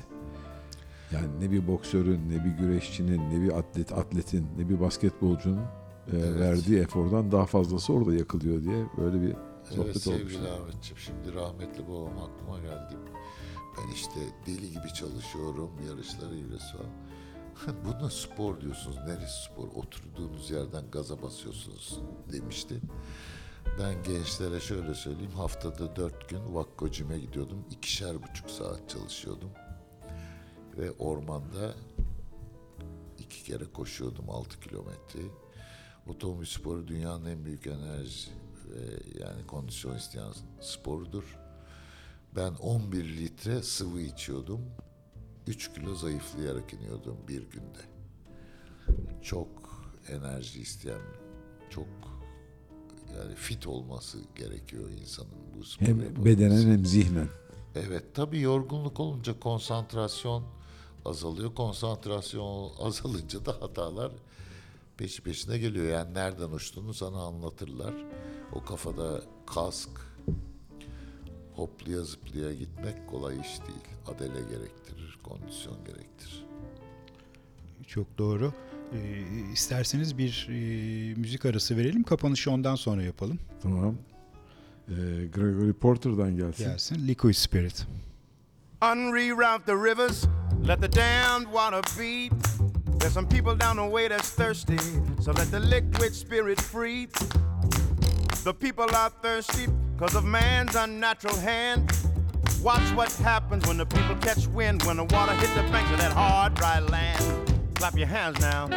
Yani 1.11 1.27
ne 1.39 1.51
bir 1.51 1.67
boksörün, 1.67 2.29
ne 2.29 2.45
bir 2.45 2.49
güreşçinin, 2.49 3.29
ne 3.29 3.41
bir 3.43 3.57
atlet 3.57 3.91
atletin, 3.93 4.47
ne 4.57 4.69
bir 4.69 4.79
basketbolcunun 4.79 5.57
e, 5.57 6.17
Evet. 6.17 6.39
verdiği 6.39 6.79
efordan 6.79 7.31
daha 7.31 7.45
fazlası 7.45 7.93
orada 7.93 8.15
yakılıyor 8.15 8.63
diye 8.63 8.85
böyle 8.97 9.21
bir 9.21 9.33
sohbet 9.63 9.85
evet 9.85 10.07
olmuştu. 10.07 10.29
sevgili 10.29 10.49
Ahmetciğim 10.49 10.97
şimdi 10.97 11.35
rahmetli 11.35 11.87
babam 11.87 12.17
aklıma 12.17 12.59
geldi. 12.59 12.95
Ben 13.77 13.93
işte 13.93 14.19
deli 14.47 14.69
gibi 14.69 14.93
çalışıyorum 14.93 15.69
yarışları 15.89 16.35
yürüsü 16.35 16.77
Buna 17.85 18.09
spor 18.09 18.61
diyorsunuz. 18.61 18.97
Neresi 18.97 19.43
spor? 19.43 19.67
Oturduğunuz 19.67 20.51
yerden 20.51 20.91
gaza 20.91 21.21
basıyorsunuz 21.21 21.99
demişti. 22.31 22.81
Ben 23.79 24.03
gençlere 24.03 24.59
şöyle 24.59 24.93
söyleyeyim. 24.93 25.31
Haftada 25.31 25.95
dört 25.95 26.29
gün 26.29 26.55
Vakkocim'e 26.55 27.19
gidiyordum. 27.19 27.65
İkişer 27.71 28.23
buçuk 28.23 28.51
saat 28.51 28.89
çalışıyordum. 28.89 29.49
Ve 30.77 30.91
ormanda 30.91 31.73
iki 33.19 33.43
kere 33.43 33.65
koşuyordum 33.65 34.29
altı 34.29 34.59
kilometre. 34.59 35.19
Otomobil 36.07 36.45
sporu 36.45 36.87
dünyanın 36.87 37.25
en 37.25 37.45
büyük 37.45 37.67
enerji 37.67 38.29
ve 38.69 38.81
yani 39.19 39.47
kondisyon 39.47 39.95
isteyen 39.95 40.33
sporudur. 40.61 41.37
Ben 42.35 42.53
11 42.53 43.17
litre 43.17 43.63
sıvı 43.63 44.01
içiyordum. 44.01 44.61
3 45.47 45.73
kilo 45.73 45.95
zayıflayarak 45.95 46.73
iniyordum 46.73 47.17
bir 47.27 47.41
günde. 47.41 47.81
Çok 49.21 49.47
enerji 50.07 50.61
isteyen, 50.61 51.01
çok 51.69 51.87
yani 53.17 53.35
fit 53.35 53.67
olması 53.67 54.17
gerekiyor 54.35 54.89
insanın 54.89 55.31
bu 55.57 55.63
sporu 55.63 55.89
Hem 55.89 55.99
yapabilmesi. 55.99 56.25
bedenen 56.25 56.71
hem 56.71 56.85
zihnen. 56.85 57.29
Evet 57.75 58.03
tabii 58.13 58.41
yorgunluk 58.41 58.99
olunca 58.99 59.39
konsantrasyon 59.39 60.43
azalıyor. 61.05 61.55
Konsantrasyon 61.55 62.71
azalınca 62.79 63.45
da 63.45 63.51
hatalar 63.61 64.11
peşi 64.97 65.23
peşine 65.23 65.57
geliyor. 65.57 65.85
Yani 65.85 66.13
nereden 66.13 66.49
uçtuğunu 66.51 66.93
sana 66.93 67.21
anlatırlar. 67.21 67.93
O 68.53 68.63
kafada 68.63 69.21
kask, 69.45 69.89
hoplaya 71.55 72.03
zıplaya 72.03 72.53
gitmek 72.53 73.07
kolay 73.07 73.35
iş 73.39 73.59
değil. 73.67 73.97
Adele 74.07 74.41
gerektirir, 74.49 75.17
kondisyon 75.23 75.77
gerektirir. 75.85 76.45
Çok 77.87 78.17
doğru. 78.17 78.53
Ee, 78.93 79.51
isterseniz 79.53 80.17
bir 80.17 80.47
e, 80.49 80.53
müzik 81.15 81.45
arası 81.45 81.77
verelim. 81.77 82.03
Kapanışı 82.03 82.51
ondan 82.51 82.75
sonra 82.75 83.03
yapalım. 83.03 83.39
Tamam. 83.63 83.95
Ee, 84.87 84.93
Gregory 85.33 85.73
Porter'dan 85.73 86.37
gelsin. 86.37 86.65
Gelsin. 86.65 87.07
Liquid 87.07 87.33
Spirit. 87.33 87.87
Unreroute 88.81 89.65
the 89.65 89.75
rivers, 89.75 90.25
let 90.67 90.81
the 90.81 90.91
damned 90.91 91.45
water 91.45 91.81
beat. 91.99 92.31
There's 92.99 93.13
some 93.13 93.27
people 93.27 93.59
down 93.59 93.77
the 93.77 93.89
way 93.89 94.09
that's 94.09 94.35
thirsty, 94.35 94.77
so 95.21 95.31
let 95.31 95.51
the 95.51 95.59
liquid 95.59 96.13
spirit 96.13 96.61
free. 96.61 97.07
The 98.43 98.53
people 98.53 98.95
are 98.95 99.09
thirsty 99.21 99.71
because 99.97 100.15
of 100.15 100.25
man's 100.25 100.75
unnatural 100.75 101.35
hand. 101.37 101.89
Watch 102.61 102.81
what 102.95 103.11
happens 103.13 103.65
when 103.67 103.77
the 103.77 103.85
people 103.85 104.15
catch 104.17 104.47
wind, 104.47 104.83
when 104.83 104.97
the 104.97 105.05
water 105.05 105.33
hit 105.33 105.49
the 105.55 105.71
banks 105.71 105.91
of 105.91 105.97
that 105.99 106.11
hard, 106.11 106.53
dry 106.55 106.79
land. 106.79 107.53
Clap 107.75 107.97
your 107.97 108.07
hands 108.07 108.39
now. 108.41 108.67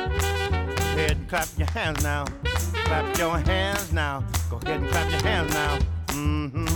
Head, 0.94 1.18
clap 1.28 1.48
your 1.56 1.68
hands 1.70 2.02
now. 2.02 2.24
Clap 2.44 3.18
your 3.18 3.38
hands 3.38 3.92
now. 3.92 4.24
Go 4.50 4.58
ahead 4.58 4.80
and 4.80 4.88
clap 4.90 5.10
your 5.10 5.22
hands 5.22 5.52
now. 5.54 5.78
hmm 6.10 6.66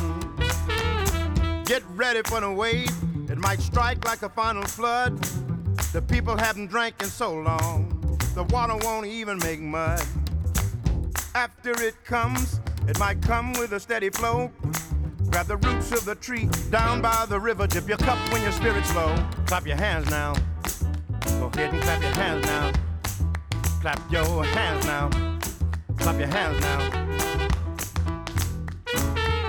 Get 1.64 1.82
ready 1.90 2.22
for 2.24 2.40
the 2.40 2.50
wave. 2.50 2.90
It 3.30 3.38
might 3.38 3.60
strike 3.60 4.04
like 4.04 4.22
a 4.22 4.28
final 4.28 4.64
flood. 4.64 5.22
The 5.92 6.02
people 6.02 6.36
haven't 6.36 6.66
drank 6.66 7.00
in 7.00 7.08
so 7.08 7.32
long. 7.32 8.18
The 8.34 8.42
water 8.44 8.76
won't 8.76 9.06
even 9.06 9.38
make 9.38 9.60
mud. 9.60 10.02
After 11.34 11.70
it 11.82 12.02
comes, 12.04 12.60
it 12.88 12.98
might 12.98 13.20
come 13.22 13.52
with 13.54 13.72
a 13.72 13.80
steady 13.80 14.10
flow. 14.10 14.50
Grab 15.30 15.46
the 15.46 15.56
roots 15.56 15.92
of 15.92 16.04
the 16.04 16.14
tree 16.14 16.48
down 16.70 17.00
by 17.00 17.24
the 17.28 17.38
river. 17.40 17.66
Dip 17.66 17.88
your 17.88 17.98
cup 17.98 18.18
when 18.32 18.42
your 18.42 18.52
spirit's 18.52 18.94
low. 18.94 19.14
Clap 19.46 19.66
your 19.66 19.76
hands 19.76 20.10
now. 20.10 20.34
Go 21.38 21.50
ahead 21.54 21.72
and 21.72 21.82
clap 21.82 22.02
your 22.02 22.10
hands 22.12 22.44
now. 22.46 22.72
Clap 23.80 24.12
your 24.12 24.44
hands 24.44 24.86
now. 24.86 25.10
Clap 25.96 26.18
your 26.18 26.28
hands 26.28 26.60
now. 26.60 27.02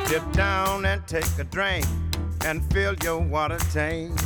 Dip 0.08 0.32
down 0.34 0.86
and 0.86 1.06
take 1.08 1.38
a 1.40 1.44
drink 1.44 1.86
and 2.46 2.64
fill 2.72 2.96
your 3.04 3.20
water 3.20 3.58
tank. 3.72 4.18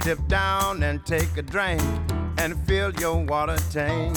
Dip 0.00 0.18
down 0.28 0.82
and 0.82 1.04
take 1.04 1.36
a 1.36 1.42
drink 1.42 1.82
and 2.38 2.56
fill 2.66 2.92
your 2.94 3.24
water 3.24 3.58
tank. 3.70 4.16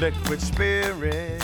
Liquid 0.00 0.40
spirit. 0.40 1.42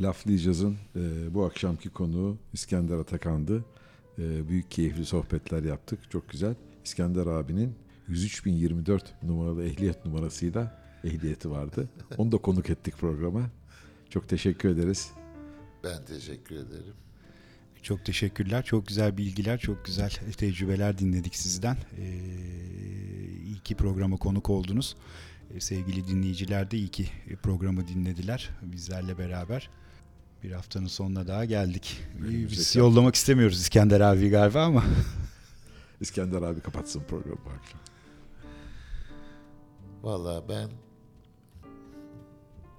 Laflayacağız'ın 0.00 0.76
e, 0.96 1.34
bu 1.34 1.44
akşamki 1.44 1.88
konuğu 1.88 2.36
İskender 2.52 2.98
Atakan'dı. 2.98 3.64
E, 4.18 4.48
büyük 4.48 4.70
keyifli 4.70 5.06
sohbetler 5.06 5.62
yaptık. 5.62 6.10
Çok 6.10 6.28
güzel. 6.28 6.54
İskender 6.84 7.26
abinin 7.26 7.74
103.024 8.08 9.00
numaralı 9.22 9.64
ehliyet 9.64 10.04
numarasıyla 10.04 10.82
ehliyeti 11.04 11.50
vardı. 11.50 11.88
Onu 12.18 12.32
da 12.32 12.38
konuk 12.38 12.70
ettik 12.70 12.94
programa. 12.98 13.50
Çok 14.10 14.28
teşekkür 14.28 14.68
ederiz. 14.68 15.10
Ben 15.84 16.04
teşekkür 16.04 16.56
ederim. 16.56 16.94
Çok 17.82 18.04
teşekkürler. 18.04 18.64
Çok 18.64 18.86
güzel 18.86 19.16
bilgiler, 19.16 19.58
çok 19.58 19.84
güzel 19.84 20.10
tecrübeler 20.36 20.98
dinledik 20.98 21.36
sizden. 21.36 21.76
Ee, 21.98 22.06
iyi 23.44 23.58
ki 23.64 23.74
programa 23.74 24.16
konuk 24.16 24.50
oldunuz. 24.50 24.96
Ee, 25.54 25.60
sevgili 25.60 26.08
dinleyiciler 26.08 26.70
de 26.70 26.76
iyi 26.76 26.88
ki 26.88 27.08
programı 27.42 27.88
dinlediler 27.88 28.50
bizlerle 28.62 29.18
beraber. 29.18 29.70
Bir 30.46 30.52
haftanın 30.52 30.86
sonuna 30.86 31.26
daha 31.26 31.44
geldik. 31.44 32.00
Ee, 32.18 32.22
Biz 32.22 32.28
Önümüzdeki 32.28 32.78
yollamak 32.78 33.14
istemiyoruz 33.14 33.60
İskender 33.60 34.00
abi 34.00 34.28
galiba 34.30 34.64
ama. 34.64 34.84
İskender 36.00 36.42
abi 36.42 36.60
kapatsın 36.60 37.00
programı 37.00 37.38
bu 37.44 37.50
akşam. 37.50 37.80
Valla 40.02 40.48
ben 40.48 40.70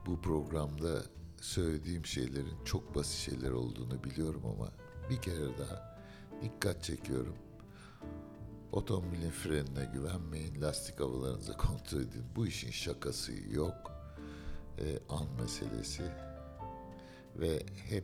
bu 0.06 0.22
programda 0.22 1.04
söylediğim 1.42 2.06
şeylerin 2.06 2.64
çok 2.66 2.96
basit 2.96 3.32
şeyler 3.32 3.52
olduğunu 3.52 4.04
biliyorum 4.04 4.42
ama 4.46 4.72
bir 5.10 5.22
kere 5.22 5.58
daha 5.58 6.00
dikkat 6.44 6.84
çekiyorum. 6.84 7.36
Otomobilin 8.72 9.32
frenine 9.32 9.90
güvenmeyin, 9.94 10.62
lastik 10.62 11.00
havalarınızı 11.00 11.58
kontrol 11.58 12.00
edin. 12.00 12.24
Bu 12.36 12.48
işin 12.48 12.72
şakası 12.72 13.32
yok. 13.52 13.92
Ee, 14.80 15.00
an 15.10 15.26
meselesi 15.42 16.04
ve 17.40 17.60
hep 17.90 18.04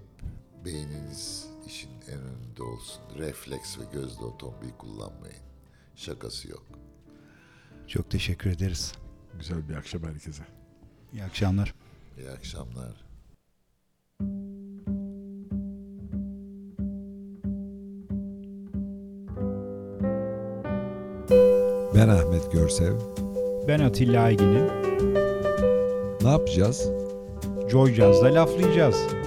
beyniniz 0.66 1.48
işin 1.68 1.92
en 2.12 2.20
önünde 2.20 2.64
olsun. 2.64 3.02
Refleks 3.18 3.80
ve 3.80 3.84
gözle 3.94 4.26
otomobil 4.26 4.72
kullanmayın. 4.78 5.44
Şakası 5.96 6.50
yok. 6.50 6.66
Çok 7.88 8.12
teşekkür 8.12 8.50
ederiz. 8.50 8.94
Güzel 9.40 9.70
bir 9.70 9.76
akşam 9.76 10.04
herkese. 10.04 10.44
İyi 11.14 11.24
akşamlar. 11.24 11.74
İyi 12.18 12.30
akşamlar. 12.30 13.06
Ben 21.96 22.10
Ahmet 22.10 22.52
Görsev. 22.52 22.94
Ben 23.68 23.80
Atilla 23.80 24.22
Aygin'im. 24.24 24.68
Ne 26.22 26.30
yapacağız? 26.30 26.90
Joy 27.70 27.94
Jazz'da 27.94 28.34
laflayacağız. 28.34 29.23